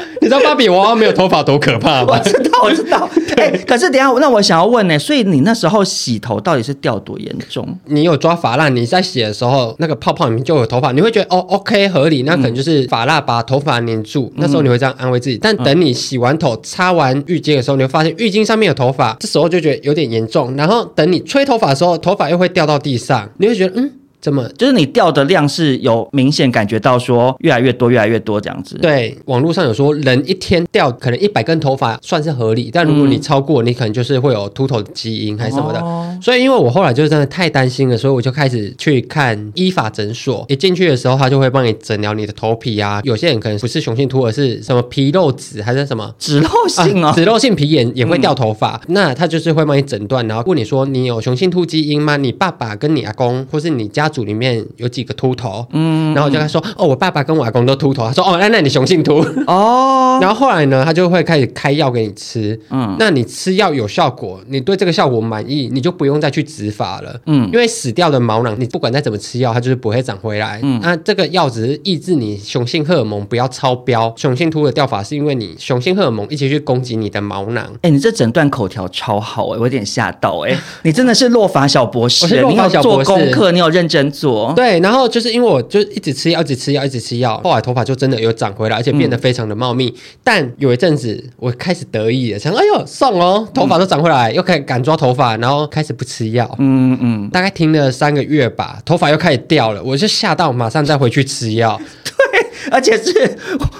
[0.21, 2.13] 你知道芭比娃娃没有头发多可怕吗？
[2.13, 3.09] 我知道，我知道。
[3.37, 7.67] 哎可是等下，那我想要问呢，所以你那时候洗头到底是掉多严重？
[7.87, 8.69] 你有抓发蜡？
[8.69, 14.31] 你在洗的时候，那个泡泡里面就有头发，你会觉得哦，OK，合理，那可能就是发蜡把头发粘住。
[14.35, 15.39] 嗯、那时候你会这样安慰自己。
[15.39, 20.55] 但等你洗完头、擦完浴巾的时候，你会发现浴巾上面有头发，这时候就觉得有点严重。
[20.57, 23.91] 然后等你吹头发的时候，头发又会掉到地上，你会觉得嗯。
[24.23, 24.49] 怎么？
[24.57, 28.79] 就是你掉的量是有明显感觉到说越来越多，越来越多这样子。
[28.81, 35.81] 对，网络上有说人一天掉可能一百根头发算是合理，但如果你超过，你可能就是会有秃头的基因还是什么的。
[35.81, 40.47] 哦、所以因为我后来就是真的太担心了，所以我就开始去看医法诊所。
[40.49, 43.01] 一进去的时候，他就会帮你诊疗你的头皮啊。
[43.03, 48.81] 有些人可能不是雄性秃，而是什么皮肉脂还是什么脂肉性啊，脂肉性皮炎也会掉头发。
[48.87, 52.17] 嗯、那他就是会帮你诊断，然后问你说你有雄性秃基因吗？
[52.17, 54.93] 你爸爸跟你阿公或是你家族里面有。
[54.93, 80.55] 几个秃头，嗯，然后我就跟他说，哦，我爸爸跟我阿公都秃头，他说，哦，那那你雄性秃， 哦， 然后后来呢，他就会开始开药给你吃，嗯，那你吃药有效果，你对这个效果满意，你就不用再去植发了，嗯，因为死掉的毛囊，你不管再怎么吃药，它就是不会长回来，嗯，那这个药只是抑制你雄性荷尔蒙不要超标，雄性秃的掉法是因为你雄性荷尔蒙一起去攻击你的毛囊，哎，你这整段口条超好，哎，我有点吓到，哎，
[80.85, 84.81] 你真的是落法小博士，你有做功课，你有认真做，对。
[84.81, 89.89] 然后就是因为我就一直吃药，一直吃药，一直吃药，后来头发就真的有长回来，而且变得非常的茂密。
[89.89, 89.95] 嗯、
[90.25, 96.49] 但有一阵子我开始得意了，想哎呦送哦，头发都长回来，嗯、又开始敢抓头发，然后开始不吃药。
[96.59, 101.81] 嗯嗯，大概停了三个月吧，头发又开始掉了，我就吓到，马上再回去吃药。
[102.05, 103.37] 对，而且是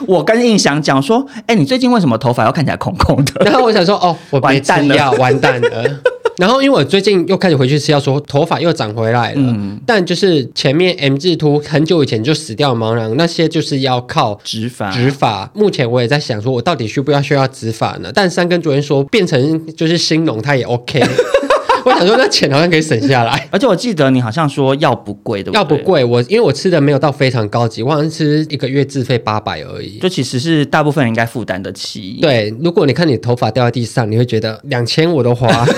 [0.07, 3.45] 我跟印象讲说，哎，你最近为什么头发要看起来空空的？
[3.45, 6.01] 然后我想说，哦，我没吃药，完蛋了。
[6.43, 9.41] 然后，因为我最近又开始回去吃药，说头发又长回来了。
[9.41, 14.91] 嗯，但就是前面 M 字秃很久以前就死掉的毛囊，那些就是要靠植发。
[14.91, 18.11] 植发，目前我也在想，说我到底需不要需要植发呢？
[18.13, 21.01] 但三根昨天说变成就是兴隆，他也 OK。
[21.87, 23.49] 我想说那钱好像可以省下来。
[23.53, 26.05] 而且我记得你好像说药不贵的，药不贵。
[26.05, 32.19] 我因为我吃的没有到非常高级，我好像吃一个月自费八百而已，就其实是大部分人应该负担得起。
[32.21, 35.49] 对，如果你看你头发掉在地上，你会觉得两千我都花。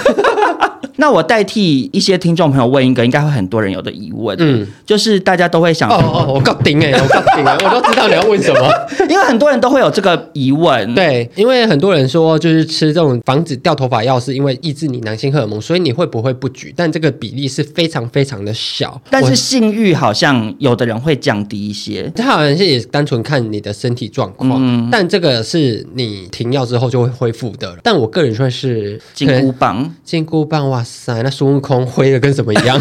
[0.96, 5.96] 那我代替一些听众朋友问一个，应该会很多人有的疑问，嗯，就是大家都会想，哦
[6.28, 8.68] 哦，我搞定哎， 我搞定哎，我都知道你要问什么，
[9.08, 16.72] 因为很多人都会有这个疑问，对，因为很多人说就是吃这种防止掉头发药，是因为抑制你男性荷尔蒙，所以你会不会不举？
[16.76, 30.83] 但这个比例是非常非常的小，但是性欲好像有的人会降低一些，他好像是也单纯看你的身体状况，嗯，但这个是你停药之后就会恢复的，但我个人说是金箍棒，金箍棒哇。
[30.84, 32.78] 哇塞，那孙悟空灰的跟什么一样？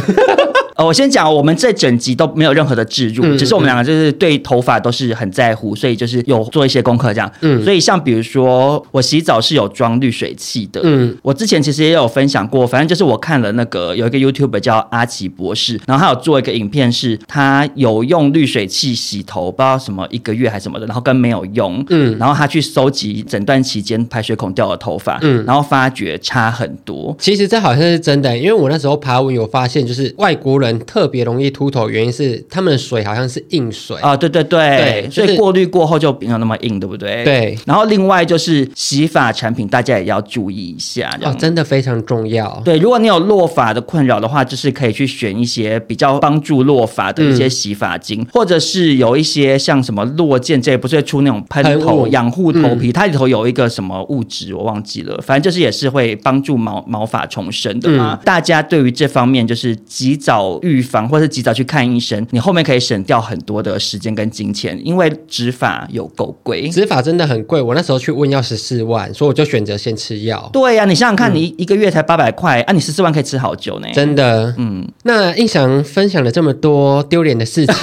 [0.76, 7.32] 呃，我先讲，我们这整集都没有任何的置入，嗯、只是我们两个就是对头发都是很在乎，所以就是有做一些功课这样。
[7.42, 10.82] 嗯，所以像比如说我洗澡是有装滤水器的。
[10.84, 27.16] 嗯，我之前其实也有分享过，反正就是我看了那个有一个 YouTuber 叫阿奇博士，然后他有做一个影片，是他有用滤水器洗头，不知道什么一个月还是什么的，然后跟没有用，嗯，然后他去搜集整段期间排水孔掉的头发，嗯，然后发觉差很多。
[27.20, 30.63] 其实这好像是真的，因为我那时候爬文有发现，就是外国人。
[30.64, 37.24] 人特别容易秃头，原因是他们的水好像是硬水啊，对对对，对就是、所以过滤过后就没有那么硬，对不对？
[37.24, 37.58] 对。
[37.66, 42.62] 然后另外就是洗发产品，大家也要注意一下，哦，真的非常重要。
[42.64, 58.20] 对，如果你有落发的困扰的话，就是可以去选一些比较帮助落发的一些洗发精，嗯、或者是有一些像什么落健这也不是会出那种喷头养护头皮，嗯、它里头有一个什么物质我忘记了，反正就是也是会帮助毛毛发重生的嘛。
[58.20, 67.62] 嗯、大家对于这方面就是及早预防，或是及早去看医生，你后面可以省掉很多的时间跟金钱，因为植发有够贵，植发真的很贵。
[67.62, 70.50] 我那时候去问要十四万，所以我就选择先吃药。
[70.54, 73.88] 对呀、啊，你想想看，你一个月才八百块，啊，你十四万可以吃好久呢。
[73.94, 74.88] 真的，嗯。
[75.04, 77.76] 那印翔分享了这么多丢脸的事情。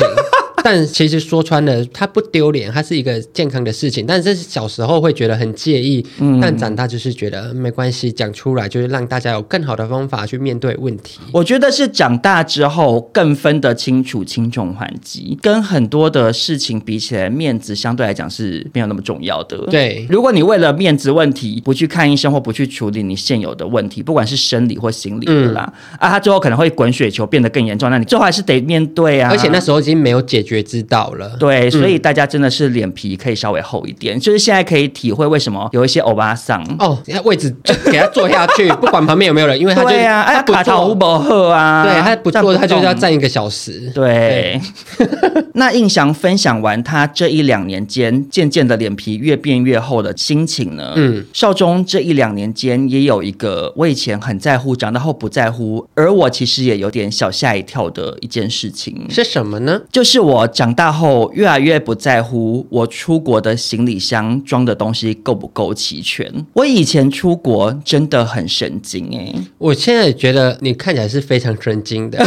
[0.62, 4.04] 但其实说穿了，它不丢脸，它是一个健康的事情。
[4.06, 11.18] 但是小时候会觉得很介意，嗯，但长大就是觉得没关系，讲出来就是让大家有更好的方法去面对问题。
[11.32, 19.56] 我觉得是长大之后更分得清楚轻重缓急，跟很多的事情比起来，面子相对来讲是没有那么重要的。
[19.70, 29.30] 对，如果你为了面子问题不去看医生或不去处理你现有的问题，不管是生理或心理的啦，嗯、啊，他最后可能会滚雪球变得更严重，那你最后还是得面对啊。
[29.30, 30.49] 而且那时候已经没有解决。
[30.50, 43.92] 觉知道了，对，所以大家真的是脸皮可以稍微厚一点，嗯、就是现在可以体会为什么有一些欧巴桑哦，位置就给他坐下去， 不管旁边有没有人，因为他就对啊，他不坐不喝啊，对他不坐，他就是要站一个小时。
[43.94, 44.60] 对，
[44.98, 45.08] 对
[45.54, 50.94] 那印象分享完他这一两年间渐渐的脸皮越变越厚的心情呢？
[50.96, 59.80] 嗯，少中这一两年间也有一个我以前很在乎，长大后不在乎，而我其实也有点小吓一跳的一件事情是什么呢？
[59.92, 60.39] 就是我。
[60.40, 66.32] 我长大后越来越不在乎我出国的行李箱装的东西够不够齐全。
[66.54, 72.18] 我以前出国真的很神经哎、我现在觉得你看起来是非常神经的。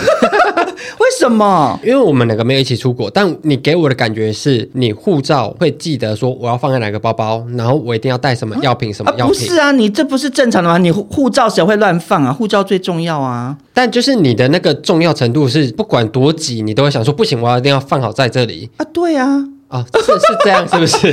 [1.00, 1.80] 为什么？
[1.84, 9.28] 因为我们两个没有一起出国，但你给我的感觉是你护照会记得说我要放在哪个包包，然后我一定要带什么药品什么药品。
[9.28, 10.78] 不是啊，你这不是正常的吗？
[10.78, 12.32] 你护照谁会乱放啊？
[12.32, 13.58] 护照最重要啊。
[13.74, 18.86] 但就是你的那个重要程度是不管多挤，你都会想说不行，我一定要放好在这里啊。
[18.94, 19.46] 对啊。
[19.74, 21.12] 哦，是是这样， 是不是？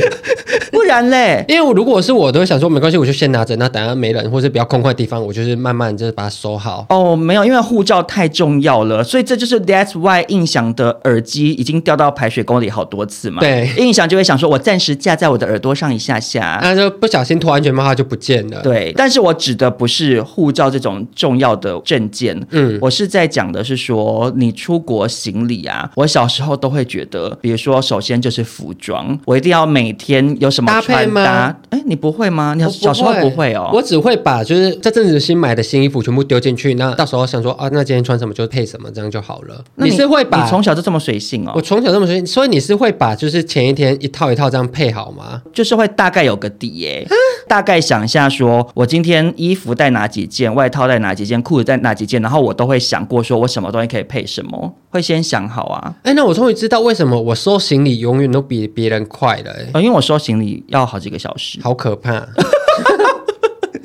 [0.70, 1.42] 不然嘞？
[1.48, 3.56] 因为我如果是我，都会想说没关系，我就先拿着。
[3.56, 6.86] 那等下没人或者比较空旷的地方，我就是慢慢就是把它收好。
[6.90, 13.40] 哦，没有，因为护照太重要了，所以这就是 That's why 印象的耳机已经掉到排水沟里好多次嘛。
[13.40, 18.60] 对，印象就会想说，我暂时架在我的耳朵上一下下，那就不小心脱安全帽，它就不见了。
[18.62, 29.18] 对，但是我指的不是护照这种重要的证件，嗯，我是在讲的是说你出国行李啊，我小时候都会觉得，比如说首先就是服装。
[29.24, 31.56] 我一定要每天有什么穿搭？
[31.70, 32.54] 哎，你不会吗？
[32.56, 33.70] 你小时候不会哦。
[33.72, 39.64] 我只会把就是这阵子新买的新衣服全部丢进去，那到时候想说啊，那今天穿什么就配什么，这样就好了。
[39.76, 40.42] 你，你是会把？
[40.42, 41.52] 你从小就这么随性哦？
[41.54, 45.42] 我从小这么随性，所以你是会把就是前一天一套一套这样配好吗？
[45.52, 47.14] 就是会大概有个底耶，蛤
[47.46, 55.94] 大概想一下说，我今天衣服带哪几件，外套带哪几件，裤子带哪几件，然后我都会想过说我什么东西可以配什么，会先想好啊。
[56.02, 62.26] 哎，那我终于知道为什么我收行李永远都比别人快了，因为我收行李要好几个小时，好可怕。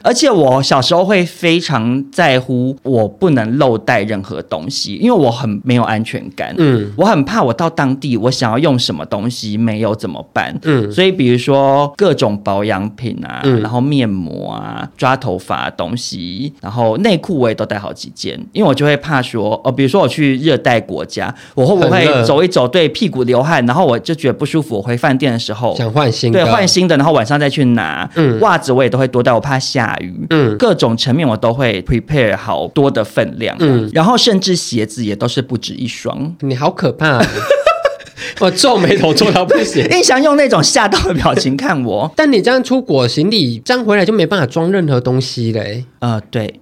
[0.06, 6.54] 而且我小时候会非常在乎我不能漏带任何东西，因为我很没有安全感。
[6.60, 10.56] 嗯，我很怕我到当地我想要用什么东西没有怎么办？
[10.62, 28.08] 嗯，所以比如说各种保养品啊，嗯、然后面膜啊，抓头发东西，然后内裤我也都带好几件，因为我就会怕说哦，比如说我去热带国家，我会不会走一走对屁股流汗，然后我就觉得不舒服，我回饭店的时候想换新的，对，换新的，然后晚上再去拿。
[28.14, 29.95] 嗯，袜子我也都会多带，我怕下。
[30.30, 36.36] 嗯，各种层面我都会 prepare 好多的分量，嗯，然后甚至鞋子也都是不止一双。
[36.42, 37.26] 你好可怕啊！
[38.40, 39.86] 我皱眉头皱到不行。
[39.92, 45.86] 你想用那种吓到的表情看我， 但你这样出国行李这样回来就没办法装任何东西嘞。
[46.00, 46.60] 呃，对。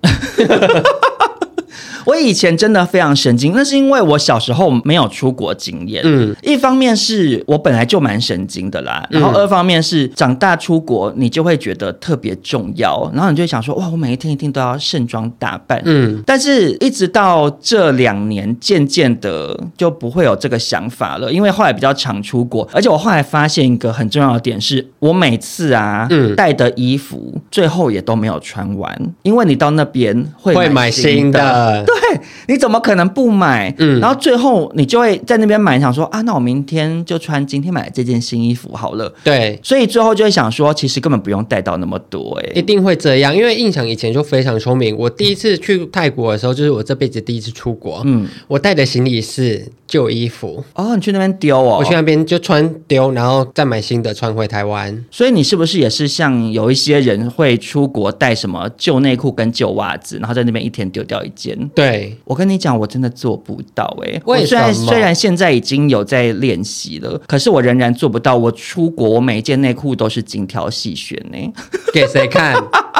[2.06, 6.01] 我以前真的非常神经，那是因为我小时候没有出国经验。
[6.06, 15.82] 嗯，一方面是我本来就蛮神经的啦，然后二方面是长大出国，你就会觉得特别重要，然后你就会想说，哇，我每一天一定都要盛装打扮。
[15.86, 31.86] 嗯，但是一直到这两年，渐渐的就不会有这个想法了，因为后来比较常出国，而且我后来发现一个很重要的点是，我每次啊，嗯，带的衣服最后也都没有穿完，因为你到那边会买新的。
[32.02, 33.74] 对，你怎么可能不买？
[33.78, 39.14] 嗯，然后最后你就会在那边买，想说啊，那我明天就穿今天买的这件新衣服好了。
[39.24, 44.96] 对，所以最后就会想说，其实根本不用带到那么多，哎，一定会这样，因为印象以前就非常聪明。
[44.98, 50.64] 我第一次去泰国的时候，就是我这辈子第一次出国，嗯，我带的行李是旧衣服。
[50.74, 51.78] 哦，你去那边丢哦？
[51.78, 55.06] 我去那边就穿丢，然后再买新的穿回台湾。
[55.12, 61.56] 所以你是不是也是像有一些人会出国带什么旧内裤跟旧袜子，然后在那边一天丢掉一件？
[61.76, 64.20] 对，我跟你讲，我真的做不到哎。
[64.26, 68.36] 我虽然虽然现在已经有在练习了，可是我仍然做不到。
[68.36, 71.54] 我出国，我每一件内裤都是精挑细选呢。
[71.94, 72.56] 给谁看？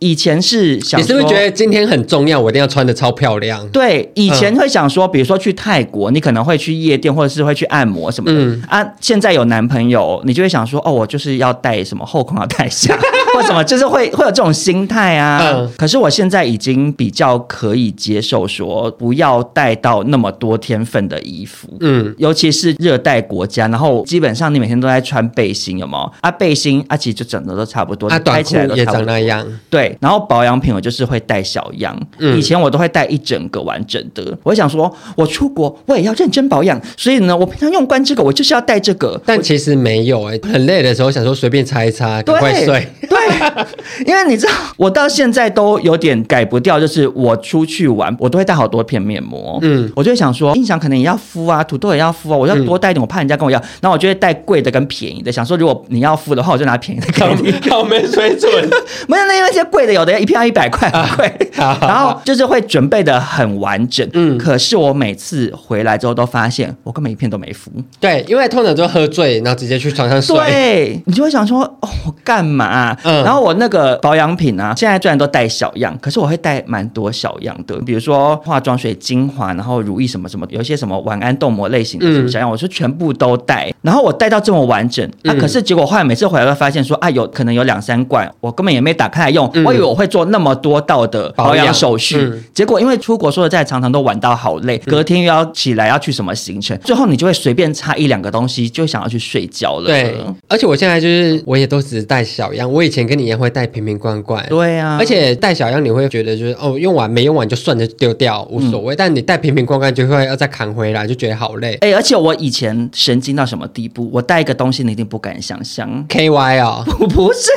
[0.00, 2.40] 以前是想，你是不是觉得今天很重要？
[2.40, 3.66] 我一定要穿的超漂亮。
[3.68, 8.38] 对，以前会想说，比如说去泰国，你可能会去夜店，或者是会去按摩什么的。
[8.38, 12.98] 嗯、啊，现在有男朋友，你就会想说，哦，我就是要带什么后空要带下，
[13.34, 15.40] 或什么， 就是会会有这种心态啊。
[15.42, 21.68] 嗯、可是我现在已经比较可以接受，说不要带到那么多天份的衣服。
[21.80, 26.12] 嗯，尤其是热带国家，然后基本上你每天都在穿背心，有没有？
[26.20, 29.44] 啊，背心啊，其实就整的都差不多，啊，短裤也长那样。
[29.68, 34.36] 对，然后保养品我就是会带小样，嗯、以前我都会带一整个完整的。
[34.42, 39.20] 我想说，我出国我也要认真保养，所以呢，我平常用惯这个，我就是要带这个。
[39.26, 42.86] 但其实没有哎、欸，很累的时候想说随便擦一擦，赶快睡。
[43.08, 43.18] 对，
[44.06, 49.58] 因为你知道，我到现在都有点改不掉，就是我出去玩，我都会带好多片面膜。
[49.62, 53.58] 嗯，我就会想说，印象可能也要敷啊，土豆也要敷啊，我要多带一点，我怕人家跟我要。
[53.80, 57.50] 然后我就会带贵的跟便宜的，想说如果你要敷的话，我就拿便宜的给你。
[57.70, 58.52] 搞没水准，
[59.08, 59.54] 没有那因为。
[59.54, 64.04] 些贵的有的要一片要一百块，贵，然后就是会准备的很完整。
[64.12, 67.70] 嗯，可是我每次回来之后都发现，我根本一片都没敷。
[68.00, 70.36] 对，因为通常就喝醉，然后直接去床上睡。
[70.36, 72.96] 对，你就会想说，哦，我干嘛？
[73.04, 83.72] 嗯，然后我那个保养品啊，现在虽然都带小样，可是我会带蛮多小样的，比如说化妆水、精华，然后乳液什么什么，有一些什么晚安冻膜类型的什么小样，我是全部都带。
[83.82, 89.44] 然后我带到这么完整啊，可是结果后来每次回来都发现说，啊，有可能有两三罐，我根本也没打开来用。
[89.64, 99.86] 我以为我会做那么多道的保养手续，嗯、结果因为出国说实在，常常都玩到好累，隔天又要起来要去什么行程，最后你就会随便插一两个东西，就想要去睡觉了。
[99.86, 100.16] 对，
[100.48, 104.44] 而且我现在就是我也都只带小样，我以前跟你一样会带瓶瓶罐罐。
[104.48, 111.74] 对啊，而且带小样你会觉得就是哦，用完没用完就算了丢掉无所谓，嗯、但你带瓶瓶罐罐就会要再扛回来，就觉得好累。
[111.80, 114.08] 哎、欸，而且我以前神经到什么地步？
[114.12, 117.50] 我带一个东西你一定不敢想象，K Y 哦，不 不是，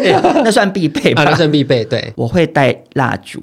[0.43, 1.23] 那算必备吧？
[1.23, 3.41] 啊、那算必备，对，我会带蜡烛。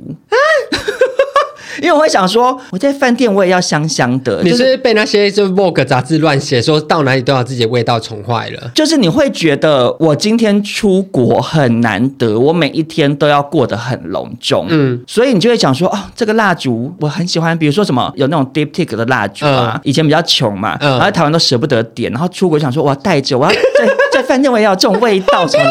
[1.82, 4.42] 因为我会想说，我在饭店我也要香香的。
[4.42, 8.70] 你是被那些就 Vogue 杂志乱写，说到哪里都要自己的味道宠坏了。
[8.74, 14.66] 就是你会觉得我今天出国很难得，我每一天都要过得很隆重。
[14.68, 25.64] 嗯，所以你就会想说，哦，这个蜡烛我很喜欢，比如说什么有那种 Diptyque 的蜡烛啊，嗯、以前比较穷嘛，嗯、然后在台湾都舍不得点，然后出国想说我要带着，我要在 在饭店我也要这种味道，什么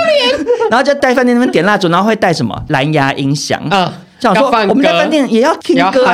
[0.70, 3.94] 然后就带饭店那边点蜡烛，然后会带什么蓝牙音响啊。
[3.96, 6.06] 嗯想说我们在饭店也要听歌，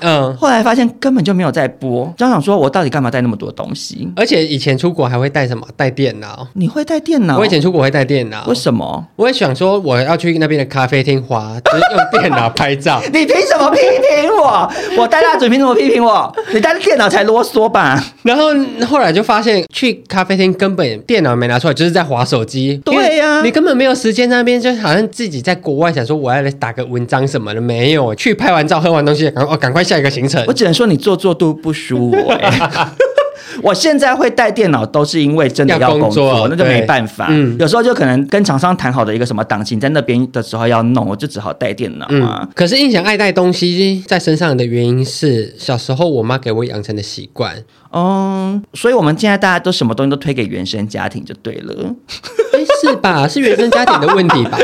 [0.00, 2.12] 嗯，后来发现根本就没有在播。
[2.16, 4.08] 就想说，我到底干嘛带那么多东西？
[4.16, 5.66] 而且以前出国还会带什么？
[5.76, 6.46] 带电脑？
[6.54, 7.38] 你会带电脑？
[7.38, 8.44] 我以前出国会带电脑。
[8.46, 9.06] 为什么？
[9.16, 13.00] 我也想说，我要去那边的咖啡厅滑，就是用电脑拍照。
[13.12, 14.70] 你凭什么批评我？
[14.98, 16.34] 我带蜡烛凭什么批评我？
[16.52, 18.02] 你带电脑才啰嗦吧？
[18.22, 18.48] 然后
[18.86, 22.80] 后来就发现，去咖啡厅根本电脑没拿出来，就是在滑手机。
[22.84, 27.60] 对呀，你根本没有时间那边，就好像自己在国外想说，我要来打个文章什么的。
[27.60, 30.44] 没有，去拍完照、喝完东西，赶哦，赶快下一个行程。
[30.46, 32.38] 我只能说你做作度不输我。
[33.62, 37.28] 我现在会带电脑，都是因为真的要工作，那就没办法。
[37.30, 42.42] 嗯，有时候就可能跟厂商谈好的一个什么档期，在那边的时候要弄，我就只好带电脑啊。
[42.42, 47.56] 嗯，可是印象爱带东西在身上的原因是，小时候我妈给我养成的习惯。
[47.90, 51.74] 嗯，所以我们现在大家都什么东西都推给原生家庭就对了，
[52.82, 53.26] 是吧？
[53.28, 54.58] 是原生家庭的问题吧？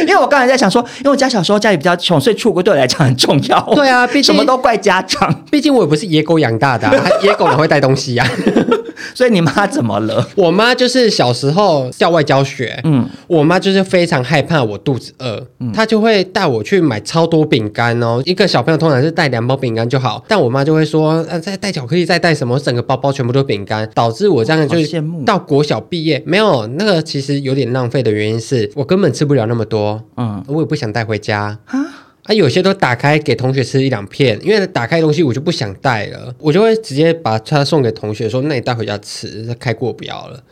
[0.00, 3.60] 因为我刚才在想说，因为我家小时候家里比较穷，所以出国对我来讲很重要。
[3.74, 8.24] 对啊，毕竟什么都怪家长，毕竟我也不是野狗养大的啊，野狗哪会带东西呀？
[9.14, 10.26] 所以你妈怎么了？
[10.36, 18.22] 我妈就是小时候校外教学，嗯，我妈就是非常害怕我肚子饿，嗯，她就会带我去买超多饼干哦。
[18.24, 24.76] 一个小朋友通常是带两包饼干就好，但我妈就会说，呃，再带巧克力，再带什么，整个包包全部都饼干，导致我这样就
[25.24, 31.58] 到国小毕业没有那个，其实有点浪费的原因是我根本吃不了那么多，嗯，我也不想带回家。
[31.66, 31.78] 啊，
[32.28, 40.44] 他有些都打开给同学吃一两片，因为打开东西我就不想带了，我就会直接把它送给同学说：“那你带回家吃，开过不要了。”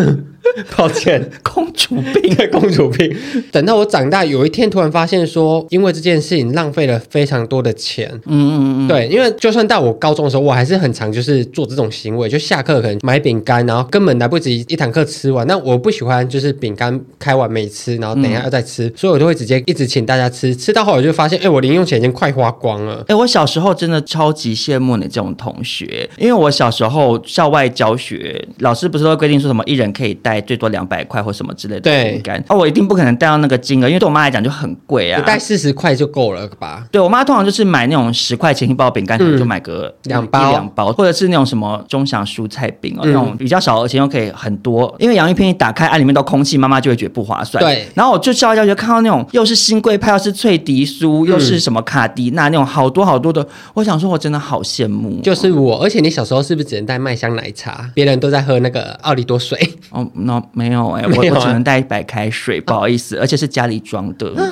[0.76, 3.16] 抱歉，公主病， 对，公主病。
[3.50, 8.10] 等到我长大，有一天突然发现说，因为这件事情浪费了非常多的钱。
[8.26, 15.46] 嗯嗯嗯，对，因为就算到我高中的时候，我还是很常就是做这种行为，就下课可能买饼干，然后根本来不及一堂课吃完。
[15.46, 20.54] 那我不喜欢就是饼干开完没吃，然后等一下要再吃，嗯、所以我就会直接一直请大家吃。
[20.54, 23.04] 吃到后来就发现，哎，我零用钱已经快花光了。
[23.08, 35.22] 哎，我小时候真的超级羡慕你这种同学，因为我小时候校外教学，老师不是都规定说什么一人可以带最多两百块或什么之类的饼干，哦，我一定不可能带到那个金额，因为对我妈来讲就很贵啊。
[35.26, 36.86] 带四十块就够了吧？
[36.92, 44.94] 对我妈通常就是买那种十块钱一包饼干，可能就买个两包两包，或者是那种什么中祥蔬菜饼哦，那种比较少而且又可以很多。
[44.98, 47.62] 因为洋芋片一打开，啊里面都空气，妈妈就会觉得不划算。
[47.62, 55.20] 对，然后我就校外教学看到那种又是新贵派，又是脆迪酥，又是什么卡迪娜那种好多好多的，我想说我真的好羡慕。
[55.22, 57.90] 就是我，而且你小时候是不是只能带麦香奶茶？
[57.94, 59.58] 别人都在喝那个奥利多水。
[59.90, 64.32] 哦，那没有哎，我我只能带白开水，不好意思，而且是家里装的。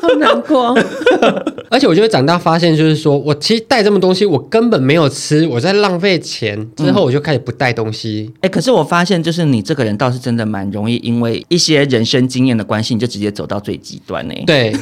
[0.00, 0.72] 好难过，
[1.68, 6.56] 而且我觉得长大发现，就是说我其实带这么东西，我根本没有吃，我在浪费钱。
[6.76, 8.30] 之后我就开始不带东西。
[8.36, 14.34] 哎、嗯欸，可是我发现，就是你这个人倒是真的蛮容易，因为一些人生经验的关系，你就直接走到最极端呢。
[14.46, 14.72] 对。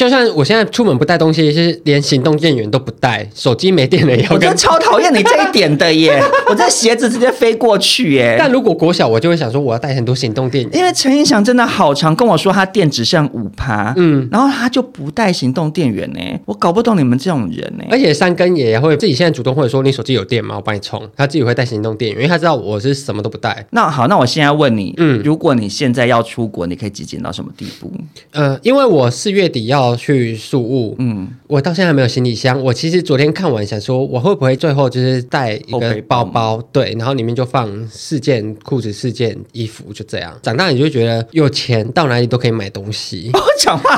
[0.00, 4.30] 就算我现在出门不带东西，是连行动电源都不带，手机没电了也要。
[4.32, 6.18] 我真的超讨厌你这一点的耶！
[6.48, 8.34] 我这鞋子直接飞过去耶。
[8.38, 16.18] 但如果国小，我就会想说我要带很多行动电源，因为陈胤翔真的好常跟我说他电只剩五趴，嗯，然后他就不带行动电源呢。
[16.46, 17.84] 我搞不懂你们这种人呢。
[17.90, 20.56] 而且三根也会自己现在主动或者说你手机有电吗？
[20.56, 21.06] 我帮你充。
[21.14, 23.66] 他自己会带行动电源，因为他知道我是什么都不带。
[23.72, 27.92] 那好，那我现在问你，嗯，如果你现在要出国，你可以节俭到什么地步？
[28.30, 30.94] 呃，因为我四月底要去宿务。
[30.98, 32.60] 嗯，我到现在还没有行李箱。
[32.62, 40.36] 我其实昨天看完，想说我会不会最后就是带一个包包，对，然后里面就放四件裤子、四件衣服，就这样。
[40.42, 43.30] 长大你就觉得有钱到哪里都可以买东西。
[43.34, 43.96] 我讲话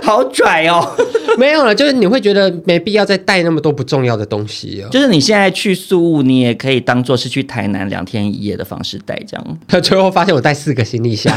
[0.04, 0.96] 好拽哦，
[1.38, 4.88] 没有了，就是你会觉得没必要再带那么多不重要的东西哦。
[4.90, 9.58] 就是你现在去宿务，你也可以当做是去台南两天一夜的方式带这样。
[9.68, 11.34] 他最后发现我带四个行李箱。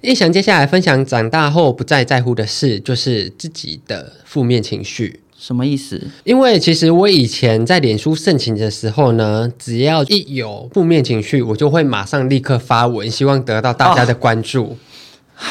[0.00, 3.70] 一想接下来分享长大后不再在乎的事，就是自己。
[3.86, 6.00] 的负面情绪什么意思？
[6.24, 14.76] 因为其实我以前在脸书盛情的时候呢，只要一有负面情绪，我就会马上立刻发文，希望得到大家的关注。
[15.38, 15.46] 哦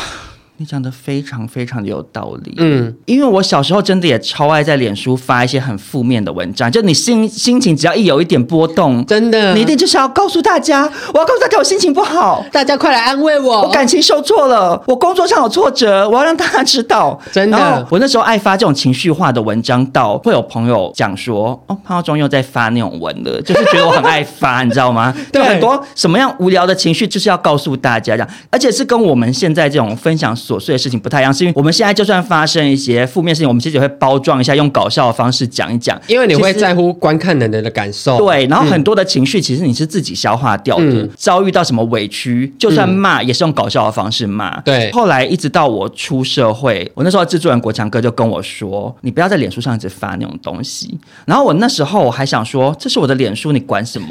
[0.61, 10.81] 你讲的非常非常的有道理，嗯，因为我小时候真的也超爱在脸书发一些很负面的文章，就你心心情只要一有一点波动，真的，你一定就是要告诉大家，
[11.13, 25.15] 我要告诉大家我心情不好，大家快来安慰我，我感情受挫了，我工作上有挫折，我要让大家知道，真的，我那时候爱发这种情绪化的文章，到会有朋友讲说，哦，潘浩中又在发那种文了，就是觉得我很爱发，你知道吗？
[25.31, 30.35] 对，很多什么样无聊的情绪，就是要告诉大家这样，而且是跟我们现在这种分享。
[30.49, 35.99] 琐碎的事情不太一样，是因为我们现在就算发生一些负面事情，我们其实也会包装一下，用搞笑的方式讲一讲。
[36.07, 38.47] 因为你会在乎观看的人的感受，对。
[38.47, 40.83] 然后很多的情绪，其实你是自己消化掉的。
[40.85, 44.59] 嗯、遭遇到什么委屈，就算骂，也是用搞笑的方式骂。
[44.61, 44.91] 对。
[44.91, 54.07] 后来一直到我出社会，我那时候制作人国强哥就跟我说：“你不要在脸书上一直发那种东西。”然后我那时候我还想说：“这是我的脸书，你管什么？”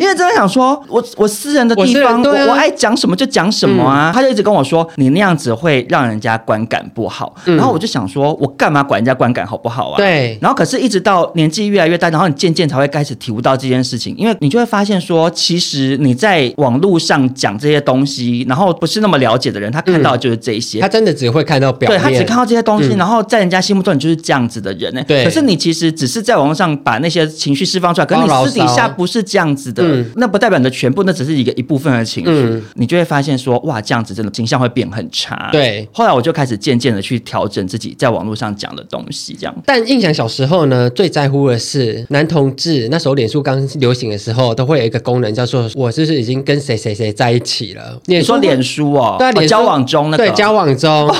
[0.00, 4.10] 因为真的想说，我我私人的地方，我、啊、我，我爱讲什么就讲什么啊。
[4.10, 7.34] 嗯、他就一直跟我说，你那样子会让人家观感不好。
[7.46, 9.96] 嗯、然后我就想说，我干嘛管人家观感好不好啊？
[9.96, 10.38] 对。
[10.40, 25.02] 然后可是，一直到年纪越来越大，然后你渐渐才会开始体悟到这件事情，因为你就会发现说，其实你在网络上讲这些东西，然后不是那么了解的人，他看到的就是这些、嗯，他真的只会看到表面，对他只看到这些东西，嗯、然后在人家心目中你就是这样子的人呢。
[25.06, 25.24] 对。
[25.24, 30.70] 可是你其实只是在网络上把那些情绪释放出来，可是你私底下不是这样子的，嗯、那不代表你的。
[30.76, 35.48] 全部那只是一个一部分的情绪，嗯、你就会发现说，哇，这样子真的形象会变很差。
[35.50, 39.56] 对，后来我就开始渐渐的去调整自己在网络上讲的东西，这样。
[39.64, 42.88] 但印象小时候呢，最在乎的是男同志。
[42.90, 47.98] 那时候脸书刚流行的时候，都会有一个功能叫做“我就是已经跟谁谁谁在一起了”。
[48.04, 51.08] 你说脸书哦，对、啊，交往中那个，对，交往中。
[51.08, 51.16] 哦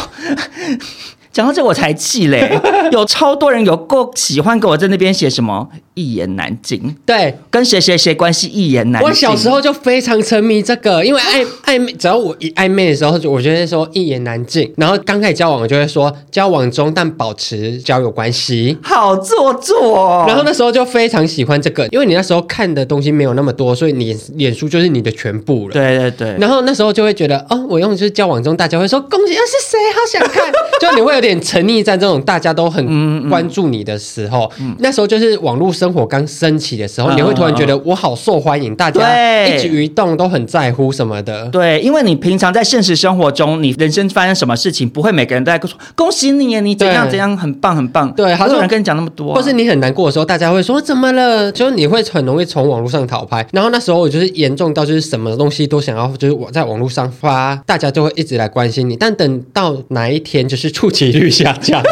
[1.37, 2.59] 讲到这我才气嘞，
[2.93, 9.07] 有超多人有够喜欢给我在那边写什么一言难尽，对，跟谁谁谁关系一言难尽。
[9.07, 14.73] 我小时候就非常沉迷这个，因为暧暧昧，只要我一暧昧的时候，我就会说一言难尽。
[14.79, 20.25] 然后刚开始交往，我就会说交往中但保持交友关系，好做作哦。
[20.27, 25.75] 然后那时候就非常喜欢这个，因为你那时候看的东西没有那么多，所以你脸书就是你的全部了。
[25.75, 26.35] 对对对。
[26.41, 29.77] 然后那时候就会觉得，哦，我用的就是交往中，大家会说恭喜，啊是谁？
[29.95, 31.37] 好想看， 就你会有点。
[31.47, 41.47] 沉溺在这种大家都很关注你的时候，嗯嗯、那时候就是网络生活刚升起的时候，嗯、你会突然觉得我好受欢迎，大家一举一动都很在乎什么的。
[41.49, 48.13] 对，因为你平常在现实生活中，你人生发生什么事情，不会每个人都在说恭喜你，你怎样怎样很棒很棒。
[48.15, 51.53] 对，好多人跟你讲那么多、啊，或是你很难过的时候，大家会说怎么了？
[51.53, 53.47] 就是你会很容易从网络上讨拍。
[53.53, 58.97] 然后那时候我就是严重到就是什么东西都想要，就是我在网络上发，大家就会一直来关心你。
[58.97, 61.83] 但等到哪一天就是触及率下降。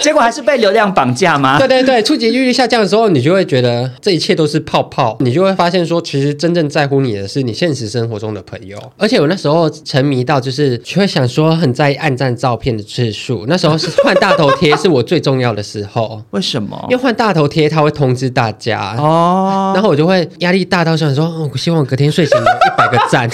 [0.00, 1.58] 结果还是被流量绑架吗？
[1.58, 8.76] 对对对，触及率下降的时候，你就会觉得这一切都是泡泡，你就会发现说，其实真正在乎你的是你现实生活中的朋友。
[8.98, 13.44] 而且我那时候沉迷到，就是就会想说很在意按赞照片的次数。
[13.46, 16.20] 那时候是换大头贴是我最重要的时候。
[16.30, 16.78] 为什么？
[16.90, 23.28] 因为换大头贴，它会通知大家哦，然后我就会压力大到想说，哦，我希望隔天睡醒有一百个赞。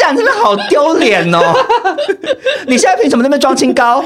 [0.00, 1.54] 想真的好丢脸哦！
[2.66, 4.02] 你现在凭什么在那边装清高？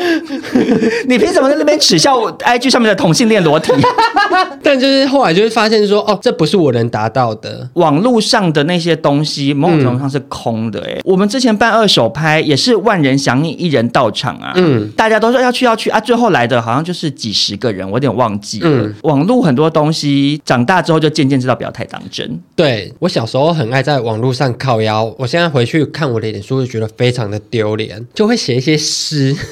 [1.07, 3.73] 你凭什么在那边耻笑我 IG 上面的同性恋裸体？
[4.63, 7.69] 但就是后来就会发现说，哦，这不是我能达到的。
[7.75, 10.81] 网络上的那些东西，某种程度上是空的。
[10.87, 14.53] 哎，我们之前办二手拍也是万人响应，一人到场啊。
[14.57, 18.69] 嗯，大家都说要去要去啊，最后来的好像就是几十个人，我有点忘记了。
[18.69, 22.41] 嗯，网络很多东西，长大之后就渐渐知道不要太当真。
[22.57, 25.85] 对，我小时候很爱在网络上靠腰，我现在回去。
[25.87, 27.84] 看我的脸书就觉得非常的丢脸，
[28.15, 29.35] 就会写一些诗。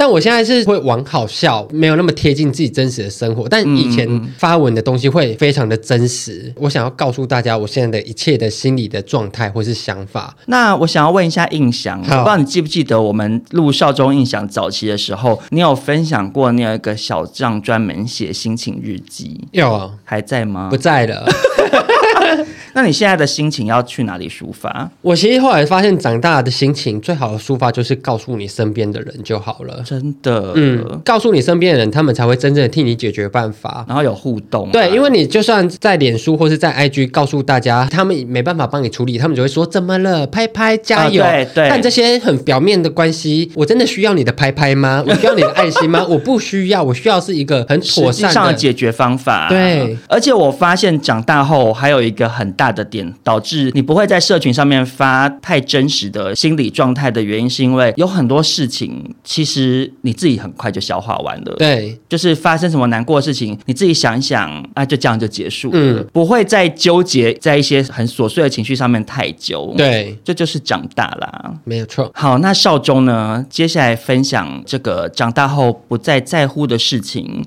[0.00, 3.48] 但我现在是会玩好笑，没有那么贴近自己真实的生活。
[3.48, 4.08] 但以前
[4.38, 6.52] 发文的东西会非常的真实。
[6.54, 10.36] 我想要告诉大家，我现在的一切的心理的状态或是想法。
[10.46, 19.48] 那我想要问一下印象，我不知道你记不记得我们录少中印象早期的时候，你有分享过你有一个小账专门写心情日记？
[19.50, 20.68] 有啊，还在吗？
[20.70, 21.26] 不在了。
[22.74, 24.90] 那你现在的心情要去哪里抒发？
[25.02, 29.82] 我其实后来发现，长大的心情最好的抒发就是告诉你身边的人就好了。
[29.84, 34.72] 真的，嗯，告诉你身边的人，他们才会真正的替你解决办法，然后有互动啊。
[34.72, 40.26] 对，因为你就算在脸书或是在 IG 告诉大家，他们没办法帮你处理，他们就会说怎么了？
[40.26, 41.22] 拍拍加油。
[41.22, 41.68] 啊，对对。
[41.68, 45.02] 但这些很表面的关系，我真的需要你的拍拍吗？
[45.06, 46.04] 我需要你的爱心吗？
[46.08, 49.48] 我不需要，我需要是一个很妥善的，的解决方法。
[49.48, 61.54] 对，而且我发现长大后还有一个很大的点导致你不会在社群上面发太真实的心理状态的原因，是因为有很多事情其实你自己很快就消化完了。
[61.56, 69.72] 对，就是发生什么难过的事情，你自己想一想啊，就这样就结束了，嗯，不会再纠结在一些很琐碎的情绪上面太久。
[69.76, 72.10] 对，这就是长大啦，没有错。
[72.14, 73.46] 好，那少中呢？
[73.48, 77.44] 接下来分享这个长大后不再在乎的事情。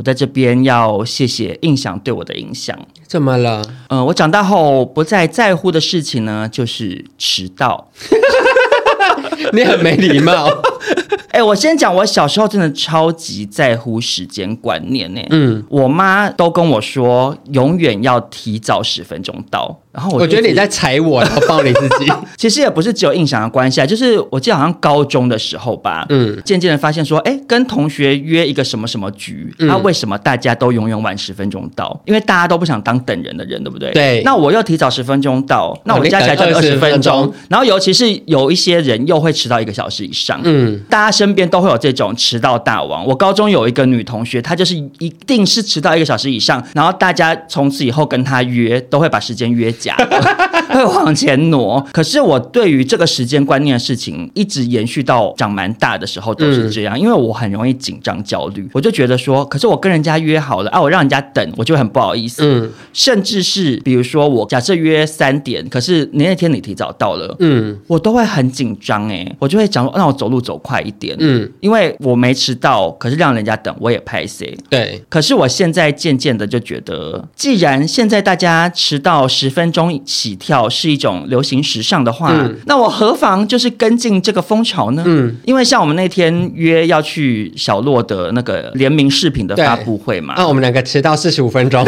[0.00, 2.74] 我在这边要谢谢印象对我的影响。
[3.06, 3.60] 怎么了？
[3.90, 7.90] 嗯、呃，我长大后不再在乎的事情呢，就是迟到。
[9.52, 10.48] 你很没礼貌。
[11.32, 15.20] 哎、欸，我先讲，我小时候真的超级在乎时间观念呢。
[15.28, 19.78] 嗯，我妈都跟我说，永远要提早十分钟到。
[19.92, 22.12] 然后我，我觉得你在踩我，然后抱你自己。
[22.36, 32.00] 其实也不是只有印象的关系啊，就是我记得好像高中的时候吧，嗯，渐渐的发现说，哎，跟同学约一个什么什么局，那、嗯啊、为什么大家都永远晚十分钟到？
[32.06, 33.90] 因为大家都不想当等人的人，对不对？
[33.92, 34.22] 对。
[34.24, 37.32] 那我又提早十分钟到，那我加起来就二十分钟。
[37.48, 43.04] 然后尤其是有一些人又会迟到一个小时以上，嗯，大家身边都会有这种迟到大王。
[43.04, 49.96] 我高中有一个女同学，她就是一定是迟到一个小时以上，然后大家从此以后跟她约都会把时间约假。
[50.70, 85.02] 会往前挪，可是我对于这个时间观念的事情，一直延续到长蛮大的时候都是这样，嗯、因为我很容易紧张焦虑，我就觉得说，可是我跟人家约好了啊，我让人家等，我就很不好意思，嗯，甚至是比如说我假设约三点，可是你那天你提早到了，嗯，我都会很紧张哎，我就会讲说，让我走路走快一点，嗯，因为我没迟到，可是让人家等，我也拍谁，对，可是我现在渐渐的就觉得，既然现在大家迟到十分钟起跳是一种流行时尚的话，嗯、那我何妨就是跟进这个风潮呢？
[85.06, 91.84] 嗯，因为像我们那天约要去小洛的那个联名饰品的发布会嘛，那、啊、我们两个迟到四十五分钟。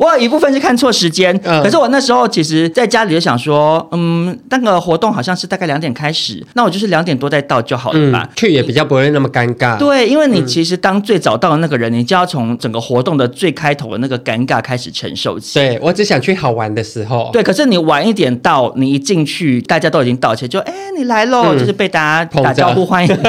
[0.00, 9.76] 我有一部分是看错时间，嗯、可是我那时候其实在家里就想说，嗯，那个活动好像是大概两点开始，那我就是两点多再到就好了吧，嗯、去也比较不会那么尴尬。
[9.76, 15.58] 对，因为你其实当最早到的那个人，你就要从整个活动的最开头的那个尴尬开始承受起。
[15.58, 17.28] 对，我只想去好玩的时候。
[17.30, 23.14] 对，可是你晚一点到，你一进去，大家都已经到齐，就哎，你来喽，嗯、就是被大家打招呼欢迎。